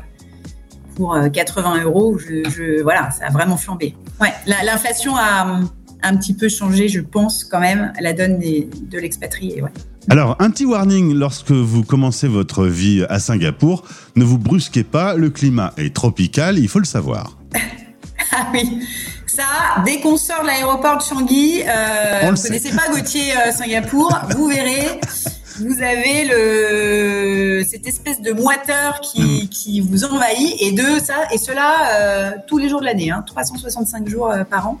pour 0.95 1.15
euh, 1.15 1.29
80 1.29 1.83
euros, 1.83 2.17
je, 2.19 2.49
je- 2.49 2.81
voilà, 2.83 3.09
ça 3.11 3.27
a 3.27 3.29
vraiment 3.31 3.57
flambé. 3.57 3.95
Ouais, 4.21 4.33
la- 4.47 4.63
l'inflation 4.63 5.15
a 5.15 5.59
un 6.05 6.17
petit 6.17 6.33
peu 6.33 6.49
changé, 6.49 6.89
je 6.89 6.99
pense 6.99 7.43
quand 7.45 7.59
même, 7.61 7.93
la 7.99 8.13
donne 8.13 8.37
des- 8.37 8.69
de 8.81 8.99
l'expatrié. 8.99 9.61
Ouais. 9.61 9.71
Alors, 10.09 10.35
un 10.39 10.49
petit 10.51 10.65
warning, 10.65 11.13
lorsque 11.13 11.51
vous 11.51 11.83
commencez 11.83 12.27
votre 12.27 12.65
vie 12.65 13.05
à 13.09 13.19
Singapour, 13.19 13.85
ne 14.17 14.25
vous 14.25 14.37
brusquez 14.37 14.83
pas, 14.83 15.15
le 15.15 15.29
climat 15.29 15.73
est 15.77 15.95
tropical, 15.95 16.59
il 16.59 16.67
faut 16.67 16.79
le 16.79 16.85
savoir. 16.85 17.37
Ah 18.35 18.47
oui, 18.51 18.79
ça, 19.35 19.81
dès 19.85 19.99
qu'on 19.99 20.17
sort 20.17 20.41
de 20.41 20.47
l'aéroport 20.47 20.97
de 20.97 21.01
Changi, 21.03 21.63
euh, 21.67 22.29
vous 22.29 22.35
sait. 22.35 22.47
connaissez 22.49 22.75
pas 22.75 22.87
Gauthier 22.91 23.33
euh, 23.35 23.51
Singapour, 23.51 24.11
vous 24.35 24.47
verrez, 24.47 24.99
vous 25.59 25.81
avez 25.81 26.25
le 26.25 27.63
cette 27.69 27.87
espèce 27.87 28.21
de 28.21 28.31
moiteur 28.31 28.99
Mm. 28.99 29.01
qui, 29.01 29.49
qui 29.49 29.81
vous 29.81 30.03
envahit 30.05 30.55
et 30.59 30.71
de 30.71 30.99
ça 30.99 31.27
et 31.31 31.37
cela 31.37 31.71
euh, 31.93 32.31
tous 32.47 32.57
les 32.57 32.69
jours 32.69 32.79
de 32.81 32.85
l'année, 32.85 33.11
hein, 33.11 33.23
365 33.25 34.07
jours 34.07 34.31
euh, 34.31 34.43
par 34.43 34.67
an. 34.69 34.79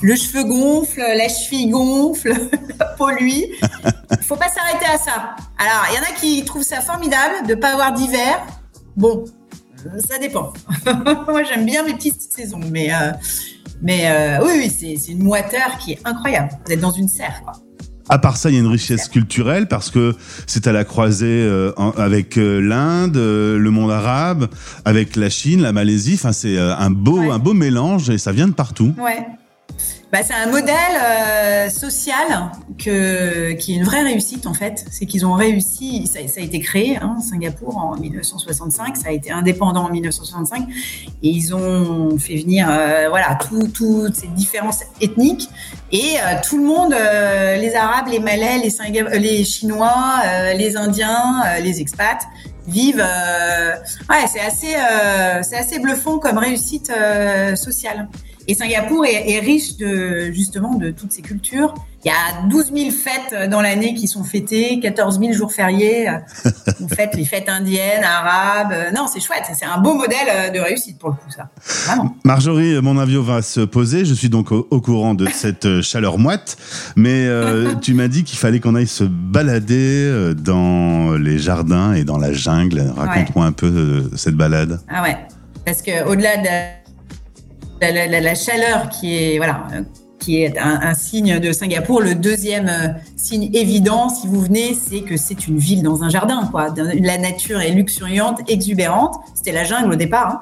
Le 0.00 0.14
cheveu 0.16 0.44
gonfle, 0.44 1.00
la 1.00 1.28
cheville 1.28 1.70
gonfle, 1.70 2.32
la 2.78 2.84
peau 2.86 3.10
lui. 3.10 3.46
Faut 4.22 4.36
pas 4.36 4.48
s'arrêter 4.48 4.86
à 4.86 4.98
ça. 4.98 5.36
Alors, 5.58 5.86
il 5.90 5.96
y 5.96 5.98
en 5.98 6.02
a 6.02 6.12
qui 6.20 6.44
trouvent 6.44 6.62
ça 6.64 6.80
formidable 6.80 7.46
de 7.46 7.54
pas 7.54 7.72
avoir 7.72 7.92
d'hiver. 7.92 8.42
Bon, 8.96 9.24
ça 10.08 10.18
dépend. 10.18 10.52
Moi, 11.28 11.42
j'aime 11.44 11.64
bien 11.64 11.82
mes 11.84 11.94
petites 11.94 12.20
saisons, 12.20 12.60
mais 12.70 12.92
euh, 12.92 13.12
mais 13.82 14.02
euh, 14.04 14.44
oui, 14.44 14.52
oui, 14.58 14.96
c'est 14.96 15.12
une 15.12 15.22
moiteur 15.22 15.78
qui 15.78 15.92
est 15.92 15.98
incroyable. 16.04 16.50
Vous 16.64 16.72
êtes 16.72 16.80
dans 16.80 16.92
une 16.92 17.08
serre, 17.08 17.42
quoi. 17.44 17.54
À 18.08 18.18
part 18.18 18.36
ça, 18.36 18.50
il 18.50 18.54
y 18.54 18.56
a 18.56 18.60
une 18.60 18.66
richesse 18.66 19.08
culturelle 19.08 19.68
parce 19.68 19.90
que 19.90 20.14
c'est 20.46 20.66
à 20.66 20.72
la 20.72 20.84
croisée 20.84 21.26
euh, 21.26 21.72
avec 21.96 22.36
euh, 22.36 22.60
l'Inde, 22.60 23.16
le 23.16 23.70
monde 23.70 23.90
arabe, 23.90 24.48
avec 24.84 25.16
la 25.16 25.30
Chine, 25.30 25.62
la 25.62 25.72
Malaisie. 25.72 26.14
Enfin, 26.14 26.32
c'est 26.32 26.58
un 26.58 26.90
beau, 26.90 27.30
un 27.30 27.38
beau 27.38 27.54
mélange 27.54 28.10
et 28.10 28.18
ça 28.18 28.32
vient 28.32 28.48
de 28.48 28.54
partout. 28.54 28.92
Ouais. 28.98 29.24
Bah, 30.12 30.18
c'est 30.22 30.34
un 30.34 30.46
modèle 30.50 30.74
euh, 31.02 31.70
social 31.70 32.50
que, 32.78 33.52
qui 33.52 33.72
est 33.72 33.76
une 33.76 33.84
vraie 33.84 34.02
réussite 34.02 34.46
en 34.46 34.52
fait. 34.52 34.84
C'est 34.90 35.06
qu'ils 35.06 35.24
ont 35.24 35.32
réussi, 35.32 36.06
ça, 36.06 36.18
ça 36.28 36.40
a 36.40 36.44
été 36.44 36.60
créé, 36.60 36.98
hein, 36.98 37.16
Singapour 37.26 37.78
en 37.78 37.96
1965, 37.96 38.94
ça 38.98 39.08
a 39.08 39.12
été 39.12 39.30
indépendant 39.30 39.86
en 39.86 39.90
1965, 39.90 40.64
et 40.68 40.68
ils 41.22 41.54
ont 41.54 42.18
fait 42.18 42.36
venir 42.36 42.68
euh, 42.70 43.08
voilà 43.08 43.36
tout- 43.36 43.68
toutes 43.68 44.14
ces 44.16 44.26
différences 44.26 44.80
ethniques 45.00 45.48
et 45.92 46.16
euh, 46.18 46.34
tout 46.46 46.58
le 46.58 46.64
monde, 46.64 46.92
euh, 46.92 47.56
les 47.56 47.74
Arabes, 47.74 48.08
les 48.08 48.18
Malais, 48.20 48.58
les, 48.58 48.68
Singa- 48.70 49.06
euh, 49.14 49.18
les 49.18 49.44
Chinois, 49.44 50.16
euh, 50.26 50.52
les 50.52 50.76
Indiens, 50.76 51.42
les 51.62 51.80
expats 51.80 52.20
vivent. 52.68 53.02
ouais, 54.10 54.26
c'est 54.32 54.40
assez, 54.40 54.74
c'est 55.42 55.56
assez 55.56 55.78
bluffant 55.80 56.18
comme 56.18 56.36
réussite 56.38 56.92
sociale. 57.56 58.08
Et 58.48 58.54
Singapour 58.54 59.04
est, 59.06 59.30
est 59.30 59.40
riche 59.40 59.76
de 59.76 60.30
justement 60.32 60.74
de 60.74 60.90
toutes 60.90 61.12
ces 61.12 61.22
cultures. 61.22 61.74
Il 62.04 62.08
y 62.08 62.10
a 62.10 62.48
12 62.48 62.72
000 62.74 62.90
fêtes 62.90 63.48
dans 63.48 63.60
l'année 63.60 63.94
qui 63.94 64.08
sont 64.08 64.24
fêtées, 64.24 64.80
14 64.80 65.20
000 65.20 65.32
jours 65.34 65.52
fériés. 65.52 66.10
On 66.80 66.88
fête 66.94 67.14
les 67.14 67.24
fêtes 67.24 67.48
indiennes, 67.48 68.02
arabes. 68.02 68.74
Non, 68.92 69.06
c'est 69.06 69.20
chouette. 69.20 69.44
C'est 69.56 69.64
un 69.64 69.78
beau 69.78 69.94
modèle 69.94 70.52
de 70.52 70.58
réussite 70.58 70.98
pour 70.98 71.10
le 71.10 71.14
coup, 71.14 71.30
ça. 71.30 71.50
Vraiment. 71.86 72.16
Marjorie, 72.24 72.80
mon 72.82 72.98
avion 72.98 73.22
va 73.22 73.40
se 73.40 73.60
poser. 73.60 74.04
Je 74.04 74.14
suis 74.14 74.28
donc 74.28 74.50
au, 74.50 74.66
au 74.70 74.80
courant 74.80 75.14
de 75.14 75.28
cette 75.28 75.66
euh, 75.66 75.80
chaleur 75.80 76.18
moite. 76.18 76.56
Mais 76.96 77.26
euh, 77.26 77.74
tu 77.80 77.94
m'as 77.94 78.08
dit 78.08 78.24
qu'il 78.24 78.38
fallait 78.38 78.58
qu'on 78.58 78.74
aille 78.74 78.88
se 78.88 79.04
balader 79.04 80.06
euh, 80.08 80.34
dans 80.34 81.12
les 81.12 81.38
jardins 81.38 81.92
et 81.92 82.02
dans 82.02 82.18
la 82.18 82.32
jungle. 82.32 82.82
Raconte-moi 82.96 83.46
un 83.46 83.52
peu 83.52 84.10
cette 84.16 84.34
balade. 84.34 84.80
Ah 84.88 85.04
ouais. 85.04 85.16
Parce 85.64 85.82
que 85.82 86.04
au-delà 86.08 86.36
de 86.38 86.81
la, 87.90 88.34
chaleur 88.34 88.88
qui 88.88 89.16
est 89.16 89.36
voilà 89.38 89.66
qui 90.22 90.42
est 90.42 90.56
un, 90.56 90.94
signe 90.94 91.40
de 91.40 91.52
Singapour, 91.52 92.00
le 92.00 92.14
deuxième 92.14 92.68
euh, 92.68 92.88
signe 93.16 93.50
évident 93.54 94.08
si 94.08 94.28
vous 94.28 94.40
venez, 94.40 94.72
c'est 94.74 95.00
que 95.00 95.16
c'est 95.16 95.48
une 95.48 95.58
ville 95.58 95.82
dans 95.82 96.04
un 96.04 96.08
jardin 96.08 96.48
La 97.00 97.18
nature 97.18 97.60
est 97.60 97.70
luxuriante, 97.70 98.40
exubérante. 98.48 99.16
C'était 99.34 99.52
la 99.52 99.64
jungle 99.64 99.92
au 99.92 99.96
départ. 99.96 100.28
hein. 100.28 100.40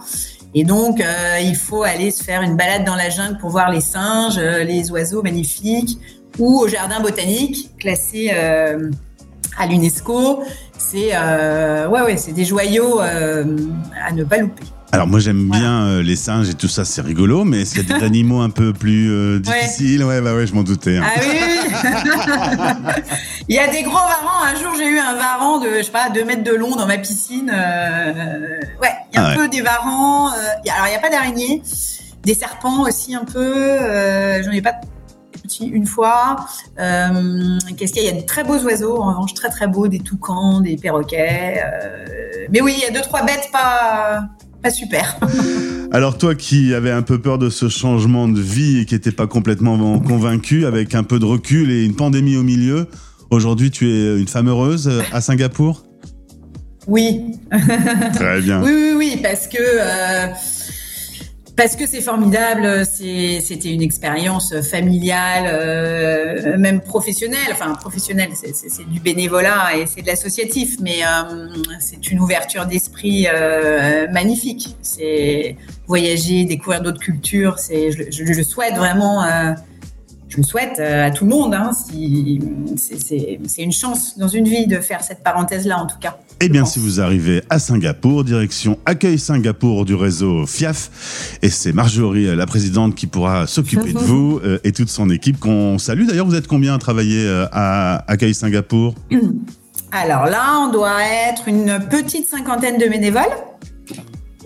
Et 0.52 0.64
donc, 0.64 1.00
euh, 1.00 1.38
il 1.42 1.56
faut 1.56 1.82
aller 1.82 2.10
se 2.10 2.22
faire 2.22 2.42
une 2.42 2.56
balade 2.56 2.84
dans 2.84 2.96
la 2.96 3.08
jungle 3.08 3.38
pour 3.38 3.50
voir 3.50 3.70
les 3.70 3.80
singes, 3.80 4.38
euh, 4.38 4.64
les 4.64 4.90
oiseaux 4.90 5.22
magnifiques, 5.22 5.98
ou 6.38 6.58
au 6.58 6.68
jardin 6.68 7.00
botanique, 7.00 7.70
classé 7.78 8.30
à 8.30 9.66
l'UNESCO. 9.66 10.42
C'est 10.78 11.16
ouais, 11.16 12.02
ouais, 12.02 12.16
c'est 12.16 12.32
des 12.32 12.44
joyaux 12.44 13.00
à 13.00 14.12
ne 14.12 14.24
pas 14.24 14.38
louper. 14.38 14.62
Alors 14.92 15.06
moi 15.06 15.20
j'aime 15.20 15.48
bien 15.48 15.84
euh, 15.86 16.02
les 16.02 16.16
singes 16.16 16.48
et 16.50 16.54
tout 16.54 16.66
ça, 16.66 16.84
c'est 16.84 17.00
rigolo, 17.00 17.44
mais 17.44 17.64
s'il 17.64 17.88
y 17.88 17.92
a 17.92 17.98
des 17.98 18.04
animaux 18.04 18.40
un 18.40 18.50
peu 18.50 18.72
plus 18.72 19.08
euh, 19.10 19.38
difficiles, 19.38 20.02
ouais, 20.02 20.20
bah 20.20 20.34
ouais, 20.34 20.48
je 20.48 20.54
m'en 20.54 20.64
doutais. 20.64 20.96
hein. 20.98 21.04
Ah 21.06 21.20
oui, 21.20 21.38
oui. 21.40 22.92
Il 23.48 23.54
y 23.54 23.58
a 23.60 23.68
des 23.68 23.82
gros 23.84 23.92
varans. 23.94 24.44
Un 24.44 24.54
jour, 24.56 24.72
j'ai 24.76 24.86
eu 24.88 24.98
un 24.98 25.14
varan 25.14 25.58
de, 25.60 25.68
je 25.78 25.82
sais 25.84 25.90
pas, 25.92 26.10
2 26.10 26.24
mètres 26.24 26.42
de 26.42 26.52
long 26.54 26.74
dans 26.74 26.86
ma 26.86 26.98
piscine. 26.98 27.50
Euh, 27.54 28.58
ouais, 28.82 28.92
il 29.12 29.16
y 29.16 29.18
a 29.18 29.22
Ah 29.22 29.26
un 29.26 29.30
ouais. 29.30 29.36
peu 29.36 29.48
des 29.48 29.60
varans. 29.62 30.30
il 30.64 30.68
y 30.68 30.70
a- 30.70 30.74
alors, 30.74 30.86
il 30.88 30.90
n'y 30.90 30.96
a 30.96 31.00
pas 31.00 31.10
d'araignées. 31.10 31.62
Des 32.24 32.34
serpents 32.34 32.82
aussi 32.82 33.14
un 33.14 33.24
peu. 33.24 33.78
J'en 34.42 34.50
ai 34.50 34.60
pas 34.62 34.74
une 35.62 35.86
fois. 35.86 36.36
Euh, 36.78 37.58
Qu'est-ce 37.76 37.92
qu'il 37.92 38.02
y 38.04 38.06
a? 38.06 38.10
Il 38.10 38.14
y 38.14 38.18
a 38.18 38.22
de 38.22 38.26
très 38.26 38.44
beaux 38.44 38.58
oiseaux, 38.58 39.00
en 39.02 39.08
revanche, 39.10 39.34
très 39.34 39.48
très 39.50 39.66
beaux, 39.66 39.88
des 39.88 39.98
toucans, 40.00 40.60
des 40.60 40.76
perroquets. 40.76 41.60
euh, 41.64 42.46
mais 42.50 42.60
oui, 42.60 42.74
il 42.78 42.82
y 42.84 42.86
a 42.86 42.90
deux 42.92 43.00
trois 43.02 43.22
bêtes 43.24 43.48
pas 43.52 44.22
pas 44.62 44.70
super. 44.70 45.18
Alors 45.92 46.18
toi 46.18 46.34
qui 46.34 46.72
avais 46.72 46.90
un 46.90 47.02
peu 47.02 47.18
peur 47.18 47.38
de 47.38 47.50
ce 47.50 47.68
changement 47.68 48.28
de 48.28 48.40
vie 48.40 48.78
et 48.78 48.84
qui 48.84 48.94
n'étais 48.94 49.10
pas 49.10 49.26
complètement 49.26 49.98
convaincu, 49.98 50.66
avec 50.66 50.94
un 50.94 51.02
peu 51.02 51.18
de 51.18 51.24
recul 51.24 51.70
et 51.70 51.84
une 51.84 51.96
pandémie 51.96 52.36
au 52.36 52.42
milieu, 52.42 52.86
aujourd'hui 53.30 53.70
tu 53.70 53.90
es 53.90 54.18
une 54.20 54.28
femme 54.28 54.48
heureuse 54.48 54.88
euh, 54.88 55.02
à 55.12 55.20
Singapour? 55.20 55.84
Oui. 56.86 57.22
Très 58.14 58.40
bien. 58.40 58.62
Oui, 58.64 58.70
oui, 58.72 58.92
oui, 58.96 59.20
parce 59.22 59.46
que 59.46 59.58
euh, 59.60 60.26
parce 61.60 61.76
que 61.76 61.86
c'est 61.86 62.00
formidable. 62.00 62.86
C'était 62.86 63.70
une 63.70 63.82
expérience 63.82 64.58
familiale, 64.62 65.44
euh, 65.52 66.56
même 66.56 66.80
professionnelle. 66.80 67.50
Enfin, 67.52 67.74
professionnelle, 67.74 68.30
c'est- 68.34 68.88
du 68.88 68.98
bénévolat 68.98 69.76
et 69.76 69.84
c'est 69.84 70.00
de 70.00 70.06
l'associatif, 70.06 70.76
mais 70.80 71.00
euh, 71.04 71.48
c'est 71.78 72.10
une 72.10 72.18
ouverture 72.20 72.64
d'esprit 72.64 73.26
euh, 73.28 74.08
magnifique. 74.10 74.74
C'est 74.80 75.56
voyager, 75.86 76.44
découvrir 76.44 76.80
d'autres 76.80 77.00
cultures. 77.00 77.56
Je, 77.68 77.90
je, 78.10 78.24
je 78.24 78.32
le 78.32 78.42
souhaite 78.42 78.76
vraiment. 78.76 79.22
Je 80.30 80.36
le 80.38 80.42
souhaite 80.44 80.78
euh, 80.78 81.08
à 81.08 81.10
tout 81.10 81.24
le 81.24 81.30
monde. 81.30 81.52
Hein, 81.54 81.72
si, 81.72 82.40
c'est- 82.76 83.38
une 83.62 83.72
chance 83.72 84.16
dans 84.16 84.28
une 84.28 84.46
vie 84.48 84.66
de 84.66 84.76
faire 84.78 85.02
cette 85.02 85.22
parenthèse-là, 85.22 85.78
en 85.78 85.86
tout 85.86 85.98
cas. 86.00 86.16
Eh 86.40 86.48
bien, 86.48 86.64
si 86.64 86.78
vous 86.78 87.00
arrivez 87.00 87.42
à 87.50 87.58
Singapour, 87.58 88.24
direction 88.24 88.78
Accueil 88.86 89.18
Singapour 89.18 89.84
du 89.84 89.94
réseau 89.94 90.46
FIAF, 90.46 91.36
et 91.42 91.50
c'est 91.50 91.72
Marjorie, 91.72 92.28
euh, 92.28 92.36
la 92.36 92.46
présidente, 92.46 92.94
qui 92.94 93.06
pourra 93.06 93.46
s'occuper 93.46 93.92
de 93.92 93.98
vous 93.98 94.40
euh, 94.44 94.58
et 94.64 94.72
toute 94.72 94.88
son 94.88 95.10
équipe 95.10 95.38
qu'on 95.38 95.76
salue. 95.78 96.06
D'ailleurs, 96.06 96.26
vous 96.26 96.34
êtes 96.36 96.46
combien 96.46 96.74
à 96.74 96.78
travailler 96.78 97.26
euh, 97.26 97.44
à 97.52 98.04
Accueil 98.10 98.32
Singapour? 98.32 98.94
Alors 99.92 100.26
là, 100.26 100.60
on 100.60 100.70
doit 100.72 101.02
être 101.28 101.48
une 101.48 101.78
petite 101.90 102.28
cinquantaine 102.30 102.78
de 102.78 102.86
bénévoles. 102.86 103.24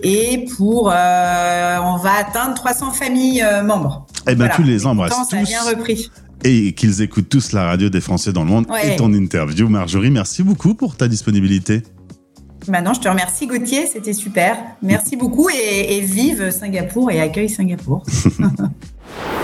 Et 0.07 0.45
pour, 0.55 0.91
euh, 0.91 1.77
on 1.81 1.97
va 1.97 2.11
atteindre 2.19 2.53
300 2.53 2.91
familles 2.91 3.41
euh, 3.43 3.63
membres. 3.63 4.05
Eh 4.27 4.35
bien, 4.35 4.45
Voilà. 4.45 4.55
tu 4.55 4.63
les 4.63 4.85
embrasses 4.85 5.11
ça 5.13 5.21
a 5.37 5.39
tous. 5.41 5.47
bien 5.47 5.63
repris. 5.63 6.11
Et 6.43 6.73
qu'ils 6.73 7.01
écoutent 7.01 7.27
tous 7.29 7.53
la 7.53 7.65
radio 7.65 7.89
des 7.89 8.01
Français 8.01 8.31
dans 8.31 8.43
le 8.43 8.49
monde 8.51 8.67
Ouais. 8.69 8.93
et 8.93 8.95
ton 8.97 9.11
interview. 9.13 9.67
Marjorie, 9.67 10.11
merci 10.11 10.43
beaucoup 10.43 10.75
pour 10.75 10.95
ta 10.95 11.07
disponibilité. 11.07 11.81
Maintenant, 12.67 12.93
je 12.93 12.99
te 12.99 13.07
remercie 13.09 13.47
Gauthier, 13.47 13.87
c'était 13.91 14.13
super. 14.13 14.57
Merci 14.83 15.15
beaucoup 15.15 15.49
et, 15.49 15.97
et 15.97 16.01
vive 16.01 16.51
Singapour 16.51 17.09
et 17.11 17.19
accueille 17.21 17.49
Singapour. 17.49 18.03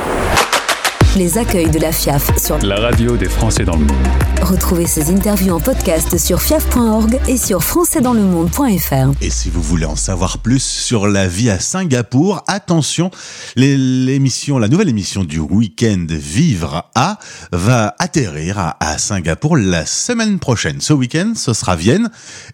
les 1.16 1.38
accueils 1.38 1.70
de 1.70 1.80
la 1.80 1.92
FIAF 1.92 2.38
sur 2.38 2.58
La 2.60 2.80
radio 2.80 3.18
des 3.18 3.28
Français 3.28 3.66
dans 3.66 3.76
le 3.76 3.86
monde. 3.86 4.08
Retrouvez 4.42 4.88
ces 4.88 5.10
interviews 5.10 5.54
en 5.54 5.60
podcast 5.60 6.18
sur 6.18 6.42
fiaf.org 6.42 7.20
et 7.28 7.38
sur 7.38 7.64
françaisdanslemonde.fr. 7.64 9.12
Et 9.22 9.30
si 9.30 9.50
vous 9.50 9.62
voulez 9.62 9.86
en 9.86 9.96
savoir 9.96 10.38
plus 10.38 10.64
sur 10.64 11.08
la 11.08 11.28
vie 11.28 11.50
à 11.50 11.60
Singapour, 11.60 12.44
attention, 12.48 13.12
l'émission, 13.56 14.58
la 14.58 14.68
nouvelle 14.68 14.90
émission 14.90 15.24
du 15.24 15.40
week-end 15.40 16.06
Vivre 16.10 16.90
à 16.96 17.20
va 17.52 17.96
atterrir 18.00 18.60
à, 18.60 18.78
à 18.80 18.98
Singapour 18.98 19.58
la 19.58 19.86
semaine 19.86 20.40
prochaine. 20.40 20.80
Ce 20.80 20.94
week-end, 20.94 21.34
ce 21.36 21.54
sera 21.54 21.76
Vienne 21.76 22.10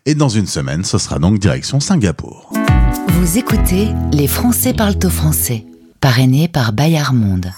et 0.06 0.16
dans 0.16 0.30
une 0.30 0.48
semaine, 0.48 0.84
ce 0.84 0.98
sera 0.98 1.20
donc 1.20 1.38
direction 1.40 1.80
Singapour. 1.80 2.52
Vous 3.10 3.38
écoutez 3.38 3.90
Les 4.12 4.28
Français 4.28 4.74
parlent 4.74 5.00
au 5.04 5.10
français, 5.10 5.66
parrainé 6.02 6.48
par 6.48 6.74
Bayard 6.74 7.14
Monde. 7.14 7.52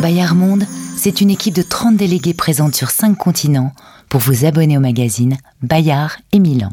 Bayard 0.00 0.36
Monde, 0.36 0.64
c'est 0.96 1.20
une 1.20 1.30
équipe 1.30 1.54
de 1.54 1.62
30 1.62 1.96
délégués 1.96 2.34
présentes 2.34 2.76
sur 2.76 2.90
5 2.90 3.16
continents 3.16 3.72
pour 4.08 4.20
vous 4.20 4.44
abonner 4.44 4.78
au 4.78 4.80
magazine 4.80 5.36
Bayard 5.62 6.18
et 6.32 6.38
Milan. 6.38 6.70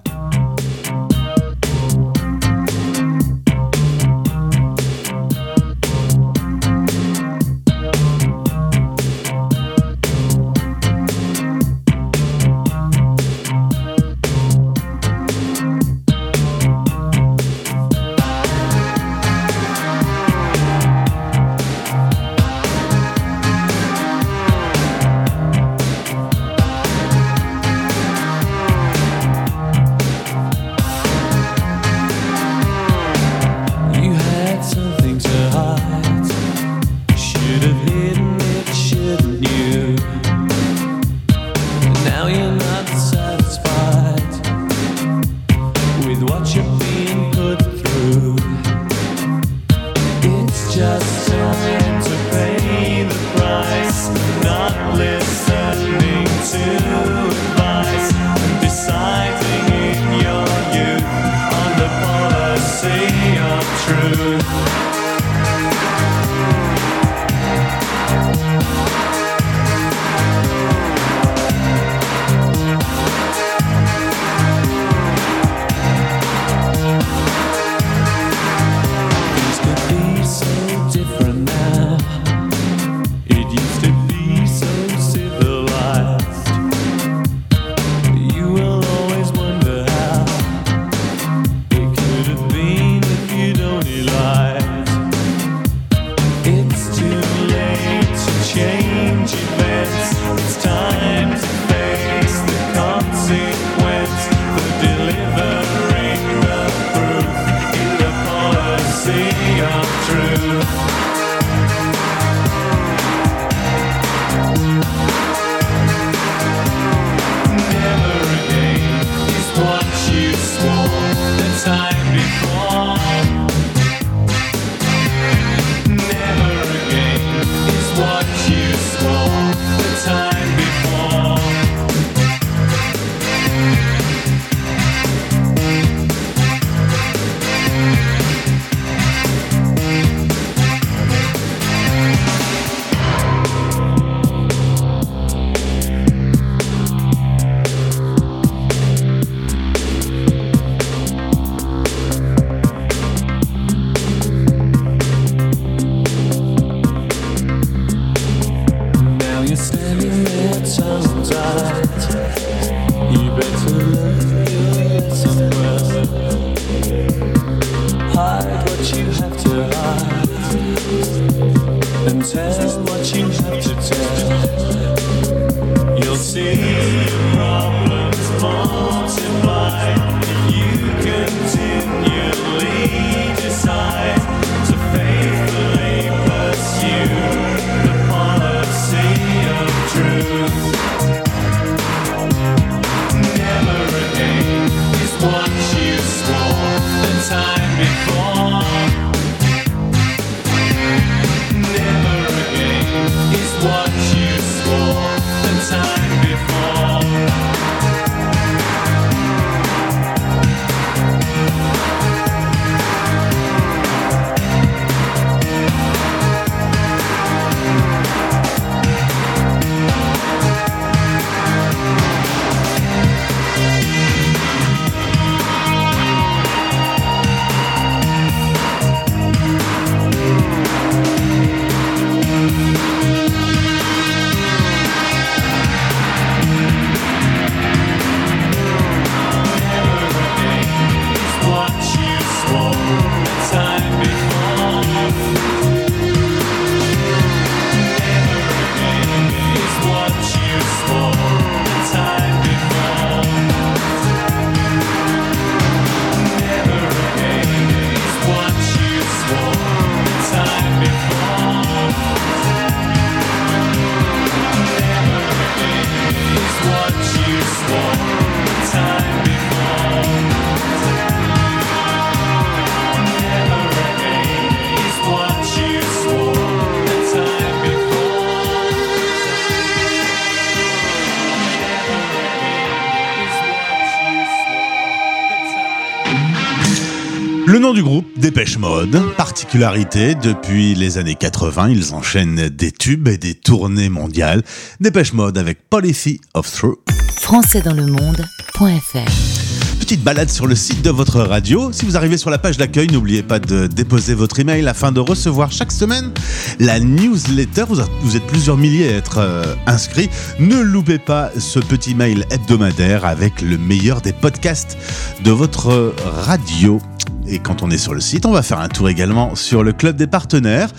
Nom 287.66 287.74
du 287.74 287.82
groupe, 287.82 288.06
Dépêche 288.16 288.60
Mode. 288.60 289.02
Particularité, 289.18 290.14
depuis 290.14 290.76
les 290.76 291.00
années 291.00 291.16
80, 291.16 291.70
ils 291.70 291.96
enchaînent 291.96 292.50
des 292.50 292.72
tubes 292.72 293.08
et 293.08 293.18
des 293.18 293.34
tournées 293.34 293.90
mondiales. 293.90 294.44
Dépêche 294.80 295.14
Mode 295.14 295.40
avec 295.40 295.68
Policy 295.68 296.22
of 296.36 296.52
Through. 296.52 296.76
françaisdanslemonde.fr 297.22 299.80
Petite 299.80 300.04
balade 300.04 300.30
sur 300.30 300.46
le 300.46 300.54
site 300.54 300.84
de 300.84 300.92
votre 300.92 301.22
radio. 301.22 301.72
Si 301.72 301.86
vous 301.86 301.98
arrivez 301.98 302.18
sur 302.18 302.30
la 302.30 302.38
page 302.38 302.58
d'accueil, 302.58 302.88
n'oubliez 302.92 303.24
pas 303.24 303.40
de 303.40 303.66
déposer 303.66 304.14
votre 304.14 304.40
email 304.40 304.68
afin 304.68 304.92
de 304.92 305.00
recevoir 305.00 305.52
chaque 305.52 305.72
semaine 305.72 306.12
la 306.60 306.80
newsletter. 306.80 307.64
Vous, 307.68 307.82
vous 308.02 308.16
êtes 308.16 308.28
plusieurs 308.28 308.58
milliers 308.58 308.90
à 308.90 308.98
être 308.98 309.18
euh, 309.18 309.56
inscrits. 309.66 310.12
Ne 310.38 310.62
loupez 310.62 311.00
pas 311.00 311.32
ce 311.40 311.58
petit 311.58 311.96
mail 311.96 312.28
hebdomadaire 312.30 313.06
avec 313.06 313.42
le 313.42 313.58
meilleur 313.58 314.02
des 314.02 314.14
podcasts 314.14 314.78
de 315.24 315.32
votre 315.32 315.96
radio. 316.06 316.80
Et 317.28 317.40
quand 317.40 317.64
on 317.64 317.72
est 317.72 317.78
sur 317.78 317.94
le 317.94 318.02
site, 318.02 318.26
on 318.26 318.32
va 318.32 318.44
faire 318.44 318.60
un 318.60 318.68
tour 318.68 318.90
également 318.90 319.36
sur 319.36 319.64
le 319.64 319.74
club 319.74 319.96
des 319.96 320.08
partenaires. 320.08 320.70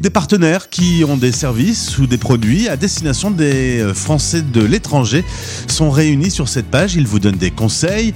Des 0.00 0.10
partenaires 0.10 0.68
qui 0.68 1.04
ont 1.06 1.16
des 1.16 1.32
services 1.32 1.98
ou 1.98 2.06
des 2.06 2.18
produits 2.18 2.68
à 2.68 2.76
destination 2.76 3.30
des 3.30 3.80
euh, 3.80 3.94
Français 3.94 4.42
de 4.42 4.62
l'étranger 4.62 5.24
sont 5.66 5.90
réunis 5.90 6.30
sur 6.30 6.48
cette 6.48 6.66
page. 6.66 6.94
Ils 6.94 7.06
vous 7.06 7.18
donnent 7.18 7.36
des 7.36 7.50
conseils, 7.50 8.14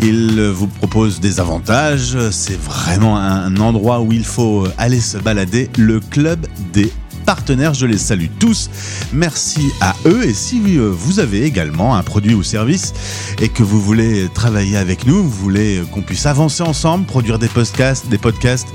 ils 0.00 0.38
euh, 0.38 0.50
vous 0.50 0.66
proposent 0.66 1.20
des 1.20 1.38
avantages. 1.38 2.16
C'est 2.30 2.60
vraiment 2.60 3.18
un 3.18 3.56
endroit 3.58 4.00
où 4.00 4.12
il 4.12 4.24
faut 4.24 4.66
aller 4.76 5.00
se 5.00 5.18
balader. 5.18 5.70
Le 5.78 6.00
club 6.00 6.46
des 6.72 6.92
partenaires, 7.28 7.74
je 7.74 7.84
les 7.84 7.98
salue 7.98 8.28
tous. 8.38 8.70
Merci 9.12 9.60
à 9.82 9.94
eux 10.06 10.24
et 10.24 10.32
si 10.32 10.62
euh, 10.78 10.88
vous 10.90 11.20
avez 11.20 11.44
également 11.44 11.94
un 11.94 12.02
produit 12.02 12.32
ou 12.32 12.42
service 12.42 12.94
et 13.38 13.50
que 13.50 13.62
vous 13.62 13.82
voulez 13.82 14.30
travailler 14.32 14.78
avec 14.78 15.06
nous, 15.06 15.22
vous 15.22 15.28
voulez 15.28 15.82
qu'on 15.92 16.00
puisse 16.00 16.24
avancer 16.24 16.62
ensemble, 16.62 17.04
produire 17.04 17.38
des 17.38 17.48
podcasts, 17.48 18.08
des 18.08 18.16
podcasts 18.16 18.68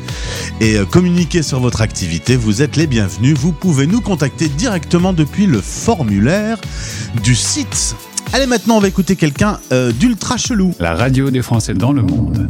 et 0.61 0.75
euh, 0.75 0.85
communiquer 0.85 1.41
sur 1.41 1.61
votre 1.61 1.81
activité, 1.81 2.35
vous 2.35 2.61
êtes 2.61 2.75
les 2.75 2.85
bienvenus. 2.85 3.35
Vous 3.35 3.53
pouvez 3.53 3.87
nous 3.87 4.01
contacter 4.01 4.49
directement 4.49 5.13
depuis 5.13 5.47
le 5.47 5.59
formulaire 5.59 6.61
du 7.23 7.33
site. 7.33 7.95
Allez, 8.33 8.45
maintenant, 8.45 8.77
on 8.77 8.81
va 8.81 8.87
écouter 8.87 9.15
quelqu'un 9.15 9.57
euh, 9.71 9.91
d'ultra 9.91 10.37
chelou. 10.37 10.75
La 10.79 10.93
radio 10.93 11.31
des 11.31 11.41
Français 11.41 11.73
dans 11.73 11.91
le 11.91 12.03
monde. 12.03 12.47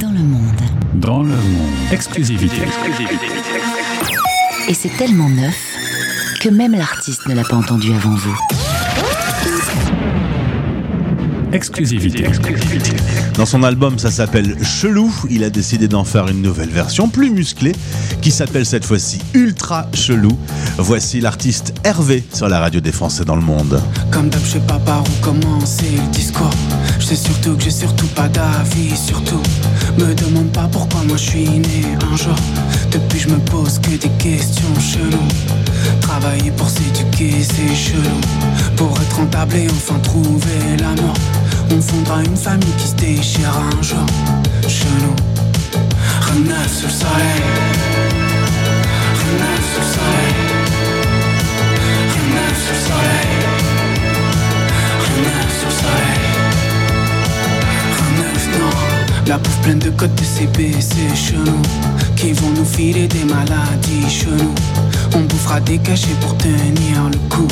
Dans 0.00 0.10
le 0.10 0.20
monde. 0.20 0.62
Dans 0.94 1.22
le 1.22 1.28
monde. 1.28 1.92
Exclusivité. 1.92 2.56
Et 4.66 4.72
c'est 4.72 4.88
tellement 4.96 5.28
neuf 5.28 5.76
que 6.40 6.48
même 6.48 6.72
l'artiste 6.72 7.26
ne 7.26 7.34
l'a 7.34 7.44
pas 7.44 7.56
entendu 7.56 7.92
avant 7.92 8.14
vous. 8.14 8.63
Exclusivité. 11.54 12.24
Dans 13.34 13.46
son 13.46 13.62
album, 13.62 13.96
ça 13.96 14.10
s'appelle 14.10 14.56
Chelou. 14.64 15.14
Il 15.30 15.44
a 15.44 15.50
décidé 15.50 15.86
d'en 15.86 16.02
faire 16.02 16.26
une 16.26 16.42
nouvelle 16.42 16.68
version 16.68 17.08
plus 17.08 17.30
musclée 17.30 17.76
qui 18.20 18.32
s'appelle 18.32 18.66
cette 18.66 18.84
fois-ci 18.84 19.20
Ultra 19.34 19.86
Chelou. 19.94 20.36
Voici 20.78 21.20
l'artiste 21.20 21.72
Hervé 21.84 22.24
sur 22.32 22.48
la 22.48 22.58
radio 22.58 22.80
des 22.80 22.90
Français 22.90 23.24
dans 23.24 23.36
le 23.36 23.42
monde. 23.42 23.80
Comme 24.10 24.30
d'hab, 24.30 24.42
je 24.44 24.54
sais 24.54 24.58
pas 24.66 24.80
par 24.80 25.04
où 25.04 25.24
commencer 25.24 25.92
le 25.96 26.10
discours. 26.10 26.50
Je 26.98 27.06
sais 27.06 27.14
surtout 27.14 27.56
que 27.56 27.62
j'ai 27.62 27.70
surtout 27.70 28.08
pas 28.08 28.28
d'avis, 28.28 28.96
surtout. 28.96 29.42
Me 29.96 30.12
demande 30.12 30.50
pas 30.50 30.68
pourquoi 30.72 31.02
moi 31.04 31.16
je 31.16 31.22
suis 31.22 31.48
né 31.48 31.84
un 32.12 32.16
jour. 32.16 32.34
Depuis, 32.90 33.20
je 33.20 33.28
me 33.28 33.38
pose 33.38 33.78
que 33.78 33.90
des 33.90 34.10
questions 34.18 34.74
cheloues. 34.80 35.28
Travailler 36.00 36.50
pour 36.50 36.68
s'éduquer, 36.68 37.32
c'est 37.42 37.76
chelou. 37.76 38.20
Pour 38.74 39.00
être 39.00 39.16
rentable 39.16 39.54
et 39.54 39.68
enfin 39.68 40.00
trouver 40.00 40.76
l'amour. 40.80 41.14
On 41.70 41.80
fondra 41.80 42.22
une 42.22 42.36
famille 42.36 42.74
qui 42.78 42.88
se 42.88 42.94
déchira 42.94 43.62
un 43.78 43.82
jour. 43.82 44.06
Chez 44.68 44.86
nous 45.02 45.14
sur 46.68 46.88
le 46.88 46.92
soleil. 46.92 47.42
Renaissent 49.20 49.70
sur 49.72 49.82
le 49.82 49.88
soleil. 49.94 50.34
Renaissent 52.14 52.62
sur 52.64 52.74
le 52.74 52.82
soleil. 52.88 53.30
Renaissent 55.04 55.58
sur 55.58 55.68
le 55.68 55.76
soleil. 55.82 56.20
Renaissent 58.00 58.52
non. 58.58 58.74
La 59.26 59.38
bouffe 59.38 59.60
pleine 59.62 59.78
de 59.78 59.90
codes 59.90 60.14
de 60.14 60.24
CBC 60.24 60.96
chez 61.14 61.36
nous 61.36 61.62
Qui 62.16 62.32
vont 62.32 62.50
nous 62.50 62.64
filer 62.64 63.06
des 63.08 63.24
maladies 63.24 64.10
chez 64.10 64.26
nous 64.26 64.54
on 65.14 65.20
bouffera 65.20 65.60
des 65.60 65.78
cachets 65.78 66.16
pour 66.20 66.36
tenir 66.36 67.10
le 67.10 67.18
coup. 67.28 67.46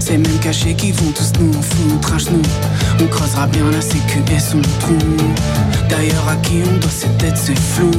Ces 0.00 0.18
mêmes 0.18 0.38
cachets 0.40 0.74
qui 0.74 0.92
vont 0.92 1.10
tous 1.12 1.32
nous 1.40 1.62
foutre 1.62 2.14
à 2.14 2.18
genoux. 2.18 2.42
On 3.00 3.06
creusera 3.06 3.46
bien 3.46 3.70
la 3.70 3.80
sécu 3.80 4.20
et 4.34 4.38
son 4.38 4.60
trou. 4.80 4.98
D'ailleurs 5.88 6.28
à 6.28 6.36
qui 6.36 6.62
on 6.68 6.76
doit 6.78 6.90
cette 6.90 7.16
tête 7.18 7.36
c'est 7.36 7.58
flou. 7.58 7.90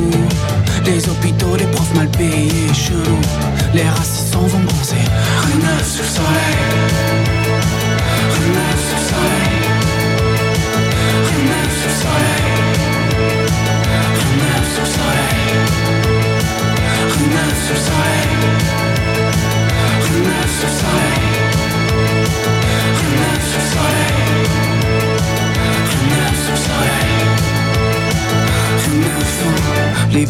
Les 0.86 1.10
hôpitaux, 1.10 1.56
les 1.58 1.66
profs 1.66 1.94
mal 1.96 2.08
payés 2.10 2.74
chelou 2.74 3.18
Les 3.74 3.90
racistes 3.90 4.34
vont 4.36 4.48
bronzer 4.48 4.96
neuf 5.60 5.92
sur 5.92 6.04
le 6.04 6.10
soleil 6.10 6.57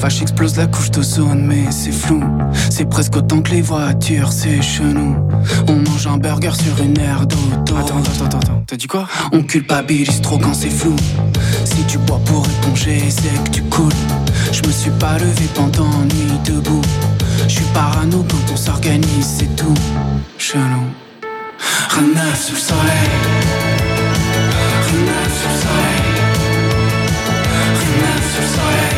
vaches 0.08 0.22
explosent 0.22 0.56
la 0.56 0.68
couche 0.68 0.90
d'ozone 0.90 1.44
mais 1.46 1.70
c'est 1.70 1.92
flou. 1.92 2.24
C'est 2.70 2.90
presque 2.90 3.18
autant 3.18 3.42
que 3.42 3.52
les 3.52 3.62
voitures, 3.62 4.32
c'est 4.32 4.62
chelou. 4.62 5.16
On 5.68 5.76
mange 5.76 6.08
un 6.08 6.18
burger 6.18 6.54
sur 6.54 6.82
une 6.82 6.98
aire 6.98 7.26
d'auto. 7.28 7.76
Attends, 7.76 7.98
attends, 7.98 8.26
attends, 8.26 8.38
attends, 8.38 8.64
t'as 8.66 8.78
dit 8.78 8.88
quoi? 8.88 9.06
On 9.34 9.44
culpabilise 9.44 10.22
trop 10.22 10.38
quand 10.38 10.54
c'est 10.54 10.70
flou. 10.70 10.96
Si 11.66 11.84
tu 11.90 11.98
bois 11.98 12.22
pour 12.24 12.46
éponger, 12.46 13.04
c'est 13.10 13.44
que 13.44 13.50
tu 13.50 13.64
coules. 13.64 14.04
Je 14.54 14.62
me 14.66 14.72
suis 14.72 14.92
pas 14.92 15.18
levé 15.18 15.46
pendant 15.54 15.90
nuit 16.14 16.40
debout. 16.46 16.82
Je 17.50 17.56
suis 17.56 17.66
parano 17.74 18.26
quand 18.30 18.54
on 18.54 18.56
s'organise, 18.56 19.28
c'est 19.40 19.54
tout. 19.58 19.78
Chelou. 20.38 20.86
Rien 21.90 22.08
neuf 22.16 22.46
sous 22.46 22.54
le 22.54 22.60
soleil. 22.60 23.10
Rien 24.88 25.02
neuf 25.10 25.32
sous 25.40 25.50
le 25.50 25.58
soleil. 25.66 26.04
Rien 27.80 27.96
neuf 28.04 28.24
sous 28.34 28.42
le 28.42 28.48
soleil 28.48 28.97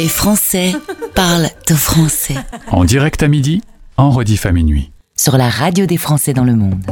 Les 0.00 0.08
Français 0.08 0.72
parlent 1.14 1.50
au 1.70 1.74
français. 1.74 2.36
En 2.68 2.86
direct 2.86 3.22
à 3.22 3.28
midi, 3.28 3.60
en 3.98 4.08
rediff 4.10 4.46
à 4.46 4.50
minuit. 4.50 4.92
Sur 5.14 5.36
la 5.36 5.50
radio 5.50 5.84
des 5.84 5.98
Français 5.98 6.32
dans 6.32 6.44
le 6.44 6.56
monde. 6.56 6.86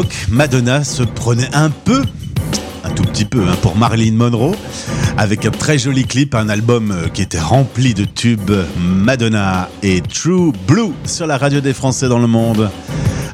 L'époque, 0.00 0.26
Madonna 0.30 0.84
se 0.84 1.02
prenait 1.02 1.48
un 1.54 1.70
peu, 1.70 2.02
un 2.84 2.90
tout 2.90 3.02
petit 3.02 3.24
peu, 3.24 3.42
hein, 3.42 3.56
pour 3.62 3.76
Marilyn 3.76 4.14
Monroe, 4.14 4.54
avec 5.16 5.44
un 5.44 5.50
très 5.50 5.78
joli 5.78 6.04
clip, 6.04 6.34
un 6.34 6.48
album 6.48 6.90
euh, 6.90 7.08
qui 7.08 7.22
était 7.22 7.40
rempli 7.40 7.94
de 7.94 8.04
tubes, 8.04 8.52
Madonna 8.78 9.68
et 9.82 10.00
True 10.00 10.52
Blue 10.66 10.92
sur 11.04 11.26
la 11.26 11.36
radio 11.36 11.60
des 11.60 11.74
Français 11.74 12.08
dans 12.08 12.18
le 12.18 12.26
monde. 12.26 12.70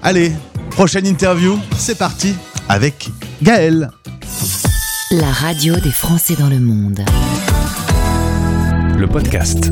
Allez, 0.02 0.32
prochaine 0.70 1.06
interview, 1.06 1.58
c'est 1.76 1.98
parti 1.98 2.34
avec 2.68 3.10
Gaël. 3.42 3.90
La 5.10 5.30
radio 5.30 5.76
des 5.76 5.92
Français 5.92 6.34
dans 6.38 6.48
le 6.48 6.58
monde. 6.58 7.00
Le 8.98 9.06
podcast. 9.06 9.70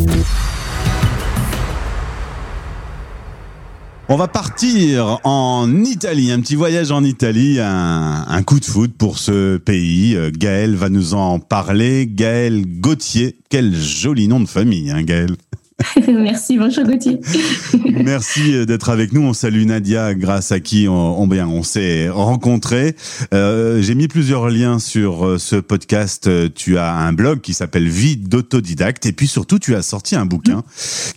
On 4.11 4.17
va 4.17 4.29
partir 4.29 5.19
en 5.25 5.83
Italie, 5.83 6.31
un 6.31 6.41
petit 6.41 6.57
voyage 6.57 6.91
en 6.91 7.03
Italie, 7.03 7.59
un, 7.59 8.43
coup 8.43 8.61
de 8.61 8.65
foot 8.67 8.93
pour 8.93 9.19
ce 9.19 9.57
pays. 9.57 10.15
Euh, 10.15 10.31
Gaël 10.31 10.75
va 10.75 10.91
nous 10.91 11.15
en 11.15 11.39
parler. 11.39 12.07
Gaël 12.07 12.65
Gauthier, 12.67 13.39
quel 13.49 13.75
joli 13.75 14.29
nom 14.29 14.41
de 14.41 14.47
famille, 14.47 14.91
hein, 14.91 15.03
Gaël. 15.03 15.35
Merci, 16.09 16.57
bonjour 16.57 16.85
Gauthier. 16.85 17.20
Merci 18.05 18.55
euh, 18.55 18.64
d'être 18.64 18.91
avec 18.91 19.12
nous. 19.12 19.22
On 19.22 19.33
salue 19.33 19.64
Nadia, 19.64 20.14
grâce 20.14 20.53
à 20.53 20.61
qui 20.61 20.87
on, 20.89 21.20
on, 21.20 21.27
bien, 21.27 21.49
on 21.49 21.62
s'est 21.62 22.09
rencontrés. 22.09 22.95
Euh, 23.33 23.83
J'ai 23.83 23.95
mis 23.95 24.07
plusieurs 24.07 24.49
liens 24.49 24.79
sur 24.79 25.27
euh, 25.27 25.39
ce 25.39 25.57
podcast. 25.57 26.31
Tu 26.55 26.79
as 26.79 26.95
un 26.95 27.12
blog 27.12 27.41
qui 27.41 27.55
s'appelle 27.55 27.89
Vie 27.89 28.16
d'autodidacte 28.16 29.07
et 29.07 29.12
puis 29.12 29.27
surtout 29.27 29.59
tu 29.59 29.75
as 29.75 29.83
sorti 29.83 30.14
un 30.14 30.27
bouquin 30.27 30.62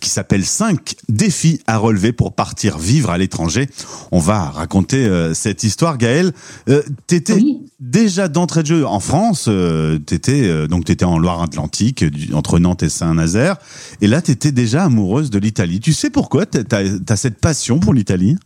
qui 0.00 0.10
s'appelle 0.10 0.44
5 0.44 0.94
défis 1.08 1.60
à 1.66 1.78
relever 1.78 2.12
pour 2.12 2.34
partir 2.34 2.78
vivre 2.78 3.10
à 3.10 3.18
l'étranger. 3.18 3.68
On 4.10 4.18
va 4.18 4.50
raconter 4.50 5.08
cette 5.34 5.62
histoire. 5.62 5.98
Gaël, 5.98 6.32
euh, 6.68 6.82
t'étais 7.06 7.34
oui. 7.34 7.60
Déjà 7.80 8.28
d'entrée 8.28 8.62
de 8.62 8.68
jeu 8.68 8.86
en 8.86 9.00
France. 9.00 9.46
Euh, 9.48 9.98
t'étais 9.98 10.68
donc 10.68 10.84
t'étais 10.84 11.04
en 11.04 11.18
Loire-Atlantique, 11.18 12.04
entre 12.32 12.58
Nantes 12.58 12.82
et 12.82 12.88
Saint-Nazaire, 12.88 13.56
et 14.00 14.06
là 14.06 14.22
t'étais 14.22 14.52
déjà 14.52 14.84
amoureuse 14.84 15.30
de 15.30 15.38
l'Italie. 15.38 15.80
Tu 15.80 15.92
sais 15.92 16.10
pourquoi 16.10 16.46
tu 16.46 16.58
as, 16.70 17.16
cette 17.16 17.40
passion 17.40 17.78
pour 17.78 17.94
l'Italie? 17.94 18.36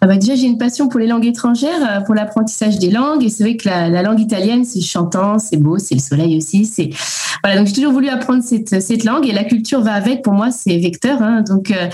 Ah 0.00 0.06
bah 0.06 0.16
déjà, 0.16 0.34
j'ai 0.34 0.46
une 0.46 0.58
passion 0.58 0.88
pour 0.88 0.98
les 0.98 1.06
langues 1.06 1.26
étrangères, 1.26 2.02
pour 2.04 2.14
l'apprentissage 2.14 2.78
des 2.78 2.90
langues. 2.90 3.22
Et 3.22 3.28
c'est 3.28 3.44
vrai 3.44 3.56
que 3.56 3.68
la, 3.68 3.88
la 3.88 4.02
langue 4.02 4.20
italienne, 4.20 4.64
c'est 4.64 4.80
chantant, 4.80 5.38
c'est 5.38 5.56
beau, 5.56 5.78
c'est 5.78 5.94
le 5.94 6.00
soleil 6.00 6.36
aussi. 6.36 6.64
C'est 6.64 6.90
voilà. 7.42 7.58
Donc 7.58 7.66
j'ai 7.68 7.74
toujours 7.74 7.92
voulu 7.92 8.08
apprendre 8.08 8.42
cette, 8.42 8.80
cette 8.80 9.04
langue 9.04 9.26
et 9.26 9.32
la 9.32 9.44
culture 9.44 9.80
va 9.80 9.92
avec. 9.92 10.22
Pour 10.22 10.32
moi, 10.32 10.50
c'est 10.50 10.76
vecteur. 10.78 11.22
Hein, 11.22 11.42
donc 11.42 11.70
euh, 11.70 11.88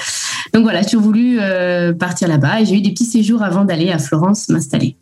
donc 0.52 0.62
voilà, 0.62 0.80
j'ai 0.80 0.86
toujours 0.86 1.04
voulu 1.04 1.38
euh, 1.40 1.92
partir 1.92 2.28
là-bas 2.28 2.60
et 2.60 2.66
j'ai 2.66 2.76
eu 2.76 2.80
des 2.80 2.90
petits 2.90 3.04
séjours 3.04 3.42
avant 3.42 3.64
d'aller 3.64 3.90
à 3.90 3.98
Florence 3.98 4.48
m'installer. 4.48 4.96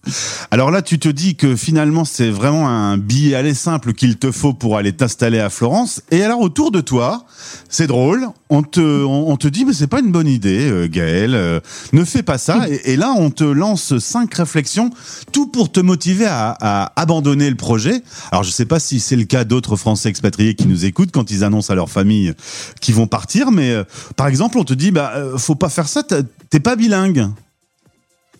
Alors 0.51 0.71
là, 0.71 0.83
tu 0.83 0.99
te 0.99 1.09
dis 1.09 1.37
que 1.37 1.57
finalement, 1.57 2.05
c'est 2.05 2.31
vraiment 2.31 2.69
un 2.69 2.99
billet 2.99 3.35
aller 3.35 3.55
simple 3.55 3.93
qu'il 3.93 4.17
te 4.17 4.31
faut 4.31 4.53
pour 4.53 4.77
aller 4.77 4.93
t'installer 4.93 5.39
à 5.39 5.51
Florence. 5.51 6.03
Et 6.11 6.23
alors 6.23 6.41
autour 6.41 6.71
de 6.71 6.81
toi, 6.81 7.25
c'est 7.69 7.87
drôle. 7.87 8.27
On 8.49 8.63
te 8.63 8.81
on, 8.81 9.37
te 9.37 9.49
dit 9.49 9.65
mais 9.65 9.73
c'est 9.73 9.87
pas 9.87 10.01
une 10.01 10.13
bonne 10.13 10.29
idée, 10.29 10.71
euh, 10.71 10.89
Gaël. 10.89 11.35
Euh, 11.35 11.61
ne 11.93 12.05
fais 12.05 12.23
pas 12.23 12.39
ça. 12.39 12.56
Et, 12.69 12.93
et, 12.93 12.97
là, 12.97 13.13
on 13.17 13.31
te 13.31 13.45
lance 13.45 13.99
cinq 13.99 14.35
réflexions, 14.35 14.91
tout 15.33 15.47
pour 15.47 15.71
te 15.71 15.81
motiver 15.81 16.27
à, 16.27 16.57
à 16.61 16.93
abandonner 17.01 17.49
le 17.49 17.57
projet. 17.57 18.03
Alors, 18.33 18.43
je 18.43 18.51
sais 18.51 18.65
pas 18.65 18.81
si 18.81 19.01
c'est 19.01 19.17
le 19.17 19.25
cas 19.25 19.45
d'autres 19.45 19.77
Français 19.77 20.09
expatriés 20.09 20.55
qui 20.55 20.67
nous 20.67 20.85
écoutent 20.85 21.13
quand 21.13 21.31
ils 21.31 21.45
annoncent 21.45 21.73
à 21.73 21.77
leur 21.77 21.91
famille 21.91 22.33
qu'ils 22.81 22.95
vont 22.95 23.07
partir. 23.07 23.51
Mais 23.51 23.71
euh, 23.71 23.85
par 24.17 24.27
exemple, 24.27 24.59
on 24.59 24.65
te 24.65 24.75
dit, 24.75 24.91
bah, 24.91 25.13
euh, 25.17 25.39
faut 25.39 25.55
pas 25.55 25.69
faire 25.69 25.89
ça. 25.89 26.03
T'es 26.03 26.61
pas 26.61 26.77
bilingue. 26.77 27.29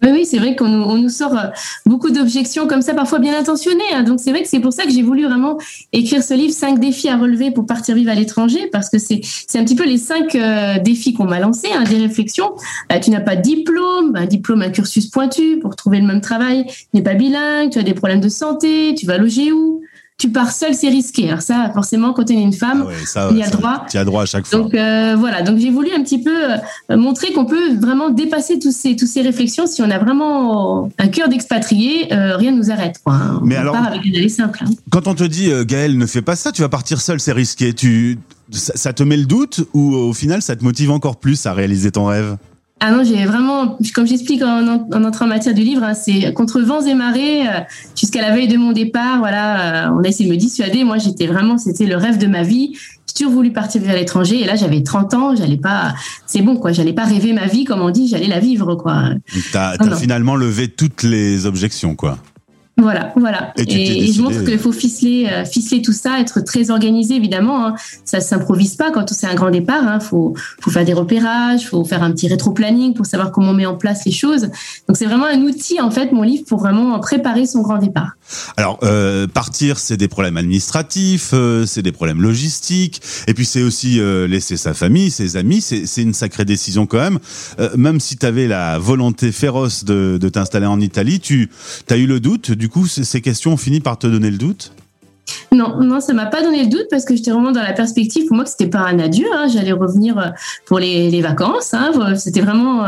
Oui, 0.03 0.25
c'est 0.25 0.39
vrai 0.39 0.55
qu'on 0.57 0.69
nous, 0.69 0.83
on 0.83 0.97
nous 0.97 1.09
sort 1.09 1.37
euh, 1.37 1.47
beaucoup 1.87 2.11
d'objections 2.11 2.67
comme 2.67 2.83
ça, 2.83 2.95
parfois 2.95 3.19
bien 3.19 3.39
intentionnées. 3.39 3.83
Hein. 3.95 4.03
Donc 4.03 4.21
c'est 4.21 4.31
vrai 4.31 4.43
que 4.43 4.49
c'est 4.49 4.61
pour 4.61 4.73
ça 4.73 4.85
que 4.85 4.91
j'ai 4.91 5.03
voulu 5.03 5.25
vraiment 5.25 5.59
écrire 5.93 6.23
ce 6.23 6.35
livre, 6.35 6.53
cinq 6.53 6.79
défis 6.79 7.09
à 7.09 7.17
relever 7.17 7.51
pour 7.51 7.67
partir 7.67 7.95
vivre 7.95 8.11
à 8.11 8.15
l'étranger, 8.15 8.69
parce 8.71 8.91
que 8.91 8.99
c'est 8.99 9.21
un 9.55 9.65
petit 9.65 9.75
peu 9.75 9.87
les 9.87 9.99
cinq 9.99 10.35
euh, 10.35 10.79
défis 10.79 11.15
qu'on 11.15 11.25
m'a 11.25 11.41
lancés, 11.41 11.69
hein, 11.75 11.85
des 11.85 11.97
réflexions. 11.97 12.53
Euh, 12.93 13.01
tu 13.01 13.11
n'as 13.11 13.21
pas 13.21 13.37
de 13.37 13.43
diplôme, 13.43 14.13
un 14.15 14.27
diplôme, 14.27 14.63
un 14.63 14.71
cursus 14.71 15.07
pointu 15.07 15.59
pour 15.61 15.77
trouver 15.77 16.01
le 16.01 16.07
même 16.07 16.21
travail. 16.21 16.67
Tu 16.67 16.75
n'es 16.95 17.03
pas 17.03 17.15
bilingue, 17.15 17.71
tu 17.71 17.79
as 17.79 17.83
des 17.83 17.95
problèmes 17.95 18.21
de 18.21 18.29
santé, 18.29 18.95
tu 18.97 19.07
vas 19.07 19.19
loger 19.19 19.53
où? 19.53 19.83
Tu 20.19 20.31
pars 20.31 20.51
seul, 20.51 20.75
c'est 20.75 20.89
risqué. 20.89 21.29
Alors 21.29 21.43
ça, 21.43 21.71
forcément, 21.75 22.15
quand 22.15 22.25
tu 22.25 22.33
es 22.33 22.41
une 22.41 22.53
femme, 22.53 22.85
ah 22.85 22.89
ouais, 22.89 23.05
ça, 23.05 23.29
il 23.31 23.37
y 23.37 23.43
a 23.43 23.51
droit. 23.51 23.85
Tu 23.91 23.99
as 23.99 24.05
droit 24.05 24.23
à 24.23 24.27
chaque 24.27 24.47
fois. 24.47 24.59
Donc 24.59 24.75
euh, 24.75 25.15
voilà, 25.19 25.43
donc 25.43 25.59
j'ai 25.59 25.71
voulu 25.71 25.91
un 25.95 26.03
petit 26.03 26.23
peu 26.23 26.55
euh, 26.91 26.97
montrer 26.97 27.33
qu'on 27.33 27.45
peut 27.45 27.75
vraiment 27.77 28.09
dépasser 28.09 28.59
tous 28.59 28.75
ces, 28.75 28.97
tous 28.97 29.07
ces 29.07 29.21
réflexions. 29.21 29.67
Si 29.67 29.83
on 29.83 29.91
a 29.91 29.99
vraiment 29.99 30.91
un 30.99 31.09
cœur 31.09 31.29
d'expatrié, 31.29 32.13
euh, 32.15 32.37
rien 32.37 32.53
ne 32.53 32.57
nous 32.57 32.71
arrête. 32.71 32.99
Quoi. 33.05 33.15
On 33.43 33.45
Mais 33.45 33.57
alors, 33.57 33.75
part 33.75 33.89
avec 33.89 34.05
une 34.07 34.17
allée 34.17 34.31
simple. 34.31 34.61
Hein. 34.65 34.71
Quand 34.91 35.07
on 35.07 35.15
te 35.15 35.25
dit, 35.25 35.51
Gaël, 35.67 35.99
ne 35.99 36.07
fais 36.07 36.23
pas 36.23 36.37
ça, 36.37 36.51
tu 36.51 36.63
vas 36.63 36.71
partir 36.71 37.01
seul, 37.01 37.21
c'est 37.21 37.33
risqué. 37.33 37.75
Tu, 37.75 38.19
ça, 38.51 38.73
ça 38.75 38.93
te 38.95 39.03
met 39.03 39.19
le 39.19 39.27
doute 39.27 39.69
ou 39.75 39.95
au 39.95 40.15
final, 40.15 40.41
ça 40.41 40.57
te 40.57 40.65
motive 40.65 40.91
encore 40.93 41.17
plus 41.17 41.45
à 41.45 41.53
réaliser 41.53 41.91
ton 41.91 42.07
rêve? 42.07 42.39
Ah 42.79 42.91
non, 42.91 43.05
j'ai 43.05 43.25
vraiment, 43.25 43.79
comme 43.95 44.07
j'explique 44.07 44.43
en, 44.43 44.67
en, 44.93 45.05
entrant 45.05 45.25
en 45.25 45.29
matière 45.29 45.55
du 45.55 45.63
livre, 45.63 45.83
hein, 45.83 45.95
c'est 45.95 46.33
contre 46.35 46.61
vents 46.61 46.85
et 46.85 46.95
marées, 46.95 47.49
euh, 47.49 47.61
jusqu'à 47.99 48.21
la 48.21 48.35
veille 48.35 48.49
de 48.49 48.59
mon 48.59 48.73
départ, 48.73 49.19
voilà, 49.19 49.87
euh, 49.87 49.91
on 49.95 50.05
a 50.05 50.09
essayé 50.09 50.29
de 50.29 50.35
me 50.35 50.39
dissuader. 50.39 50.85
Moi, 50.85 50.99
j'étais 50.99 51.27
vraiment, 51.27 51.57
c'était 51.57 51.87
le 51.87 51.97
rêve 51.97 52.19
de 52.19 52.27
ma 52.27 52.43
vie. 52.43 52.77
J'ai 53.07 53.15
toujours 53.15 53.33
voulu 53.33 53.51
partir 53.51 53.81
à 53.89 53.95
l'étranger, 53.95 54.43
et 54.43 54.45
là, 54.45 54.57
j'avais 54.57 54.83
30 54.83 55.15
ans, 55.15 55.35
j'allais 55.35 55.57
pas, 55.57 55.95
c'est 56.27 56.43
bon, 56.43 56.57
quoi, 56.57 56.73
j'allais 56.73 56.93
pas 56.93 57.05
rêver 57.05 57.33
ma 57.33 57.47
vie, 57.47 57.65
comme 57.65 57.81
on 57.81 57.89
dit, 57.89 58.09
j'allais 58.09 58.27
la 58.27 58.41
vivre, 58.41 58.75
quoi. 58.75 59.05
T'as 59.53 59.77
as 59.79 59.97
finalement 59.97 60.37
levé 60.37 60.69
toutes 60.69 61.03
les 61.03 61.47
objections, 61.47 61.95
quoi. 61.95 62.19
Voilà, 62.79 63.15
voilà. 63.17 63.55
Et, 63.57 63.63
et, 63.63 64.05
et 64.05 64.13
je 64.13 64.21
montre 64.21 64.45
qu'il 64.45 64.59
faut 64.59 64.71
ficeler, 64.71 65.27
euh, 65.33 65.47
ficeler 65.47 65.81
tout 65.81 65.95
ça, 65.95 66.21
être 66.21 66.41
très 66.41 66.71
organisé 66.71 67.17
évidemment. 67.17 67.67
Hein. 67.67 67.75
Ça 68.05 68.21
s'improvise 68.21 68.75
pas 68.75 68.91
quand 68.91 69.11
c'est 69.15 69.27
un 69.27 69.35
grand 69.35 69.51
départ. 69.51 69.83
Il 69.83 69.89
hein. 69.89 70.01
faut, 70.01 70.35
faut 70.61 70.71
faire 70.71 70.85
des 70.85 70.93
repérages, 70.93 71.67
faut 71.69 71.85
faire 71.85 72.03
un 72.03 72.13
petit 72.13 72.29
rétro-planning 72.29 72.93
pour 72.93 73.07
savoir 73.07 73.33
comment 73.33 73.53
on 73.53 73.55
met 73.55 73.65
en 73.65 73.77
place 73.77 74.05
les 74.05 74.13
choses. 74.13 74.51
Donc 74.89 74.99
c'est 74.99 75.07
vraiment 75.07 75.25
un 75.25 75.41
outil 75.41 75.81
en 75.81 75.91
fait, 75.91 76.13
mon 76.13 76.23
livre, 76.23 76.45
pour 76.45 76.59
vraiment 76.59 76.99
préparer 77.01 77.47
son 77.47 77.63
grand 77.63 77.79
départ. 77.79 78.17
Alors 78.57 78.79
euh, 78.83 79.27
partir, 79.27 79.79
c'est 79.79 79.97
des 79.97 80.09
problèmes 80.09 80.37
administratifs, 80.37 81.31
euh, 81.33 81.67
c'est 81.67 81.83
des 81.83 81.93
problèmes 81.93 82.21
logistiques, 82.23 83.03
et 83.27 83.35
puis 83.35 83.45
c'est 83.45 83.63
aussi 83.63 84.01
euh, 84.01 84.27
laisser 84.27 84.57
sa 84.57 84.75
famille, 84.75 85.11
ses 85.11 85.37
amis. 85.37 85.61
C'est 85.61 86.03
une 86.03 86.15
sacrée 86.15 86.45
décision 86.45 86.87
quand 86.87 86.99
même. 86.99 87.19
Euh, 87.59 87.71
même 87.77 88.01
si 88.01 88.17
tu 88.17 88.27
avais 88.27 88.47
la 88.47 88.79
volonté 88.79 89.33
féroce 89.33 89.85
de, 89.85 90.19
de 90.21 90.29
t'installer 90.29 90.67
en 90.67 90.81
Italie, 90.81 91.21
tu 91.21 91.49
as 91.89 91.97
eu 91.97 92.07
le 92.07 92.21
doute. 92.21 92.51
Du 92.51 92.69
coup, 92.69 92.87
ces 92.87 93.21
questions 93.21 93.53
ont 93.53 93.57
fini 93.57 93.81
par 93.81 93.99
te 93.99 94.07
donner 94.07 94.31
le 94.31 94.39
doute? 94.39 94.73
Non, 95.53 95.81
non, 95.81 96.01
ça 96.01 96.13
m'a 96.13 96.27
pas 96.27 96.43
donné 96.43 96.63
le 96.63 96.69
doute 96.69 96.87
parce 96.91 97.05
que 97.05 97.17
j'étais 97.17 97.31
vraiment 97.31 97.53
dans 97.53 97.63
la 97.63 97.73
perspective 97.73 98.27
pour 98.27 98.37
moi 98.37 98.45
que 98.45 98.51
c'était 98.51 98.69
pas 98.69 98.81
un 98.81 98.99
adieu. 98.99 99.27
Hein, 99.35 99.47
J'allais 99.49 99.73
revenir 99.73 100.33
pour 100.65 100.79
les, 100.79 101.11
les 101.11 101.21
vacances. 101.23 101.75
Hein, 101.75 102.15
c'était 102.17 102.41
vraiment 102.41 102.87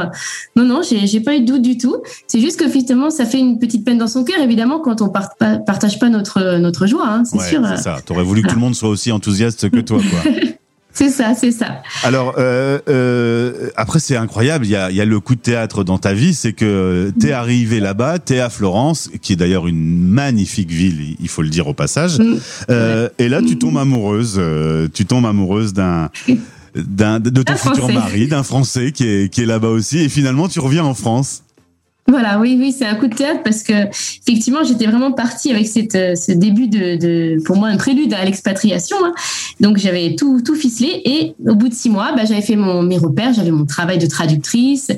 non, 0.56 0.64
non, 0.64 0.80
j'ai 0.82 1.20
pas 1.20 1.34
eu 1.36 1.40
de 1.40 1.46
doute 1.46 1.62
du 1.62 1.78
tout. 1.78 1.96
C'est 2.26 2.40
juste 2.40 2.58
que 2.58 2.68
finalement, 2.68 3.10
ça 3.10 3.24
fait 3.24 3.38
une 3.38 3.58
petite 3.58 3.84
peine 3.84 3.98
dans 3.98 4.08
son 4.08 4.24
cœur, 4.24 4.40
évidemment, 4.40 4.80
quand 4.80 5.02
on 5.02 5.08
part, 5.08 5.30
partage 5.38 5.98
pas 5.98 6.08
notre 6.08 6.58
notre 6.58 6.86
joie. 6.86 7.06
Hein, 7.06 7.24
c'est 7.24 7.38
ouais, 7.38 7.48
sûr. 7.48 7.66
C'est 7.68 7.82
ça. 7.82 7.98
T'aurais 8.04 8.22
voulu 8.24 8.42
que 8.42 8.48
tout 8.48 8.54
le 8.54 8.60
monde 8.60 8.74
soit 8.74 8.88
aussi 8.88 9.12
enthousiaste 9.12 9.70
que 9.70 9.80
toi, 9.80 9.98
quoi. 9.98 10.32
C'est 10.98 11.10
ça, 11.10 11.32
c'est 11.36 11.52
ça. 11.52 11.80
Alors 12.02 12.34
euh, 12.38 12.80
euh, 12.88 13.70
après 13.76 14.00
c'est 14.00 14.16
incroyable, 14.16 14.66
il 14.66 14.70
y 14.70 14.74
a, 14.74 14.90
y 14.90 15.00
a 15.00 15.04
le 15.04 15.20
coup 15.20 15.36
de 15.36 15.40
théâtre 15.40 15.84
dans 15.84 15.98
ta 15.98 16.12
vie, 16.12 16.34
c'est 16.34 16.52
que 16.52 17.12
t'es 17.20 17.30
arrivé 17.30 17.78
là-bas, 17.78 18.18
t'es 18.18 18.40
à 18.40 18.50
Florence, 18.50 19.08
qui 19.22 19.34
est 19.34 19.36
d'ailleurs 19.36 19.68
une 19.68 20.08
magnifique 20.08 20.72
ville, 20.72 21.14
il 21.20 21.28
faut 21.28 21.42
le 21.42 21.50
dire 21.50 21.68
au 21.68 21.72
passage. 21.72 22.18
Euh, 22.68 23.08
et 23.20 23.28
là 23.28 23.42
tu 23.46 23.58
tombes 23.58 23.78
amoureuse, 23.78 24.38
euh, 24.38 24.88
tu 24.92 25.06
tombes 25.06 25.26
amoureuse 25.26 25.72
d'un 25.72 26.10
d'un 26.74 27.20
de 27.20 27.42
ton 27.42 27.54
futur 27.54 27.92
mari, 27.92 28.26
d'un 28.26 28.42
Français 28.42 28.90
qui 28.90 29.06
est 29.06 29.32
qui 29.32 29.42
est 29.42 29.46
là-bas 29.46 29.68
aussi, 29.68 29.98
et 29.98 30.08
finalement 30.08 30.48
tu 30.48 30.58
reviens 30.58 30.84
en 30.84 30.94
France. 30.94 31.44
Voilà, 32.08 32.38
oui, 32.40 32.56
oui, 32.58 32.72
c'est 32.72 32.86
un 32.86 32.94
coup 32.94 33.06
de 33.06 33.14
théâtre 33.14 33.42
parce 33.44 33.62
que 33.62 33.72
effectivement, 34.26 34.64
j'étais 34.64 34.86
vraiment 34.86 35.12
partie 35.12 35.50
avec 35.50 35.66
cette, 35.66 35.92
ce 35.92 36.32
début 36.32 36.66
de, 36.66 36.96
de, 36.96 37.42
pour 37.44 37.56
moi, 37.56 37.68
un 37.68 37.76
prélude 37.76 38.14
à 38.14 38.24
l'expatriation. 38.24 38.96
Hein. 39.04 39.12
Donc, 39.60 39.76
j'avais 39.76 40.14
tout, 40.16 40.40
tout 40.40 40.54
ficelé 40.54 41.02
et 41.04 41.34
au 41.46 41.54
bout 41.54 41.68
de 41.68 41.74
six 41.74 41.90
mois, 41.90 42.12
bah, 42.16 42.24
j'avais 42.24 42.40
fait 42.40 42.56
mon, 42.56 42.82
mes 42.82 42.96
repères, 42.96 43.34
j'avais 43.34 43.50
mon 43.50 43.66
travail 43.66 43.98
de 43.98 44.06
traductrice 44.06 44.90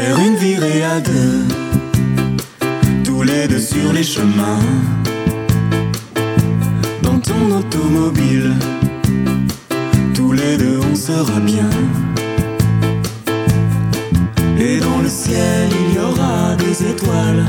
Faire 0.00 0.20
une 0.20 0.36
virée 0.36 0.84
à 0.84 1.00
deux, 1.00 1.42
tous 3.02 3.24
les 3.24 3.48
deux 3.48 3.58
sur 3.58 3.92
les 3.92 4.04
chemins. 4.04 4.60
Dans 7.02 7.18
ton 7.18 7.50
automobile, 7.58 8.54
tous 10.14 10.30
les 10.30 10.56
deux 10.56 10.78
on 10.88 10.94
sera 10.94 11.40
bien. 11.40 11.68
Et 14.60 14.78
dans 14.78 15.00
le 15.02 15.08
ciel 15.08 15.68
il 15.80 15.96
y 15.96 15.98
aura 15.98 16.54
des 16.54 16.90
étoiles 16.92 17.44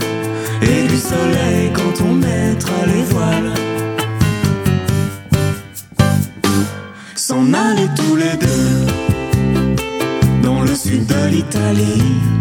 et 0.64 0.88
du 0.88 0.98
soleil 0.98 1.72
quand 1.72 2.04
on 2.04 2.16
mettra 2.16 2.80
les 2.88 3.04
voiles. 3.14 3.54
S'en 7.14 7.54
aller 7.54 7.90
tous 7.96 8.16
les 8.16 8.36
deux 8.38 8.88
dans 10.42 10.62
le 10.62 10.74
sud 10.74 11.06
de 11.06 11.28
l'Italie 11.30 12.39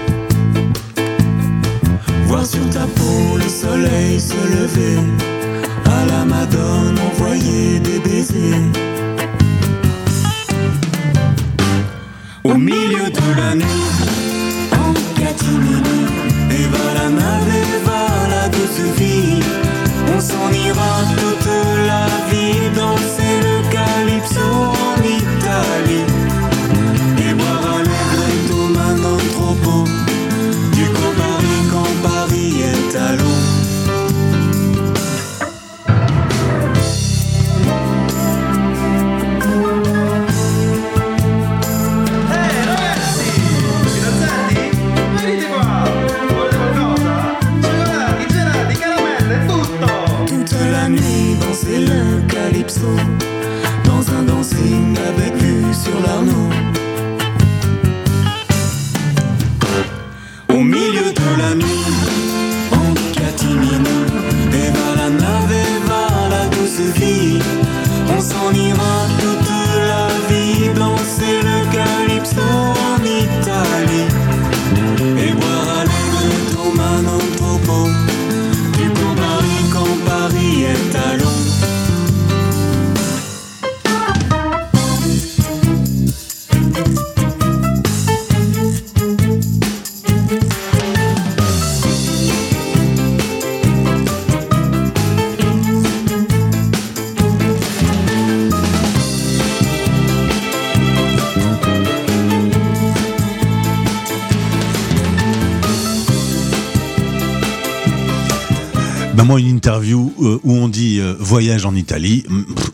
Où 110.20 110.54
on 110.54 110.68
dit 110.68 111.00
euh, 111.00 111.16
voyage 111.20 111.66
en 111.66 111.76
Italie, 111.76 112.26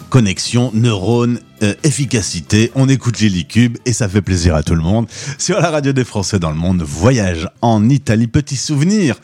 connexion, 0.09 0.71
neurones, 0.73 1.39
euh, 1.63 1.73
efficacité, 1.83 2.71
on 2.75 2.89
écoute 2.89 3.19
Lily 3.19 3.45
Cube 3.45 3.77
et 3.85 3.93
ça 3.93 4.09
fait 4.09 4.21
plaisir 4.21 4.55
à 4.55 4.63
tout 4.63 4.75
le 4.75 4.81
monde. 4.81 5.07
Sur 5.37 5.59
la 5.59 5.69
radio 5.69 5.93
des 5.93 6.03
Français 6.03 6.39
dans 6.39 6.51
le 6.51 6.57
monde, 6.57 6.81
voyage 6.81 7.47
en 7.61 7.87
Italie, 7.89 8.27
petit 8.27 8.57
souvenir 8.57 9.15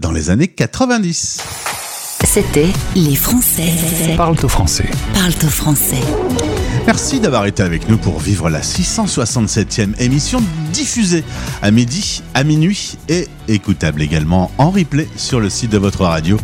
dans 0.00 0.12
les 0.12 0.30
années 0.30 0.48
90. 0.48 1.77
C'était 2.24 2.68
Les 2.94 3.14
Français 3.14 3.72
Parle 4.16 4.36
au 4.42 4.48
français. 4.48 4.88
parlent 5.14 5.32
au 5.44 5.48
français. 5.48 6.00
Merci 6.86 7.20
d'avoir 7.20 7.46
été 7.46 7.62
avec 7.62 7.88
nous 7.88 7.96
pour 7.98 8.18
vivre 8.18 8.50
la 8.50 8.60
667e 8.60 10.00
émission 10.00 10.42
diffusée 10.72 11.24
à 11.62 11.70
midi, 11.70 12.22
à 12.34 12.44
minuit 12.44 12.96
et 13.08 13.28
écoutable 13.46 14.02
également 14.02 14.50
en 14.58 14.70
replay 14.70 15.08
sur 15.16 15.40
le 15.40 15.50
site 15.50 15.70
de 15.70 15.78
votre 15.78 16.04
radio 16.04 16.38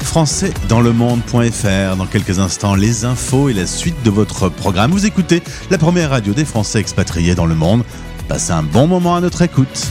françaisdanslemonde.fr. 0.00 1.96
Dans 1.96 2.06
quelques 2.06 2.38
instants, 2.38 2.74
les 2.74 3.04
infos 3.04 3.48
et 3.48 3.54
la 3.54 3.66
suite 3.66 4.02
de 4.04 4.10
votre 4.10 4.48
programme. 4.48 4.90
Vous 4.92 5.06
écoutez 5.06 5.42
la 5.70 5.78
première 5.78 6.10
radio 6.10 6.34
des 6.34 6.44
Français 6.44 6.80
expatriés 6.80 7.34
dans 7.34 7.46
le 7.46 7.54
monde. 7.54 7.84
Passez 8.28 8.52
un 8.52 8.62
bon 8.62 8.86
moment 8.86 9.16
à 9.16 9.20
notre 9.20 9.42
écoute. 9.42 9.90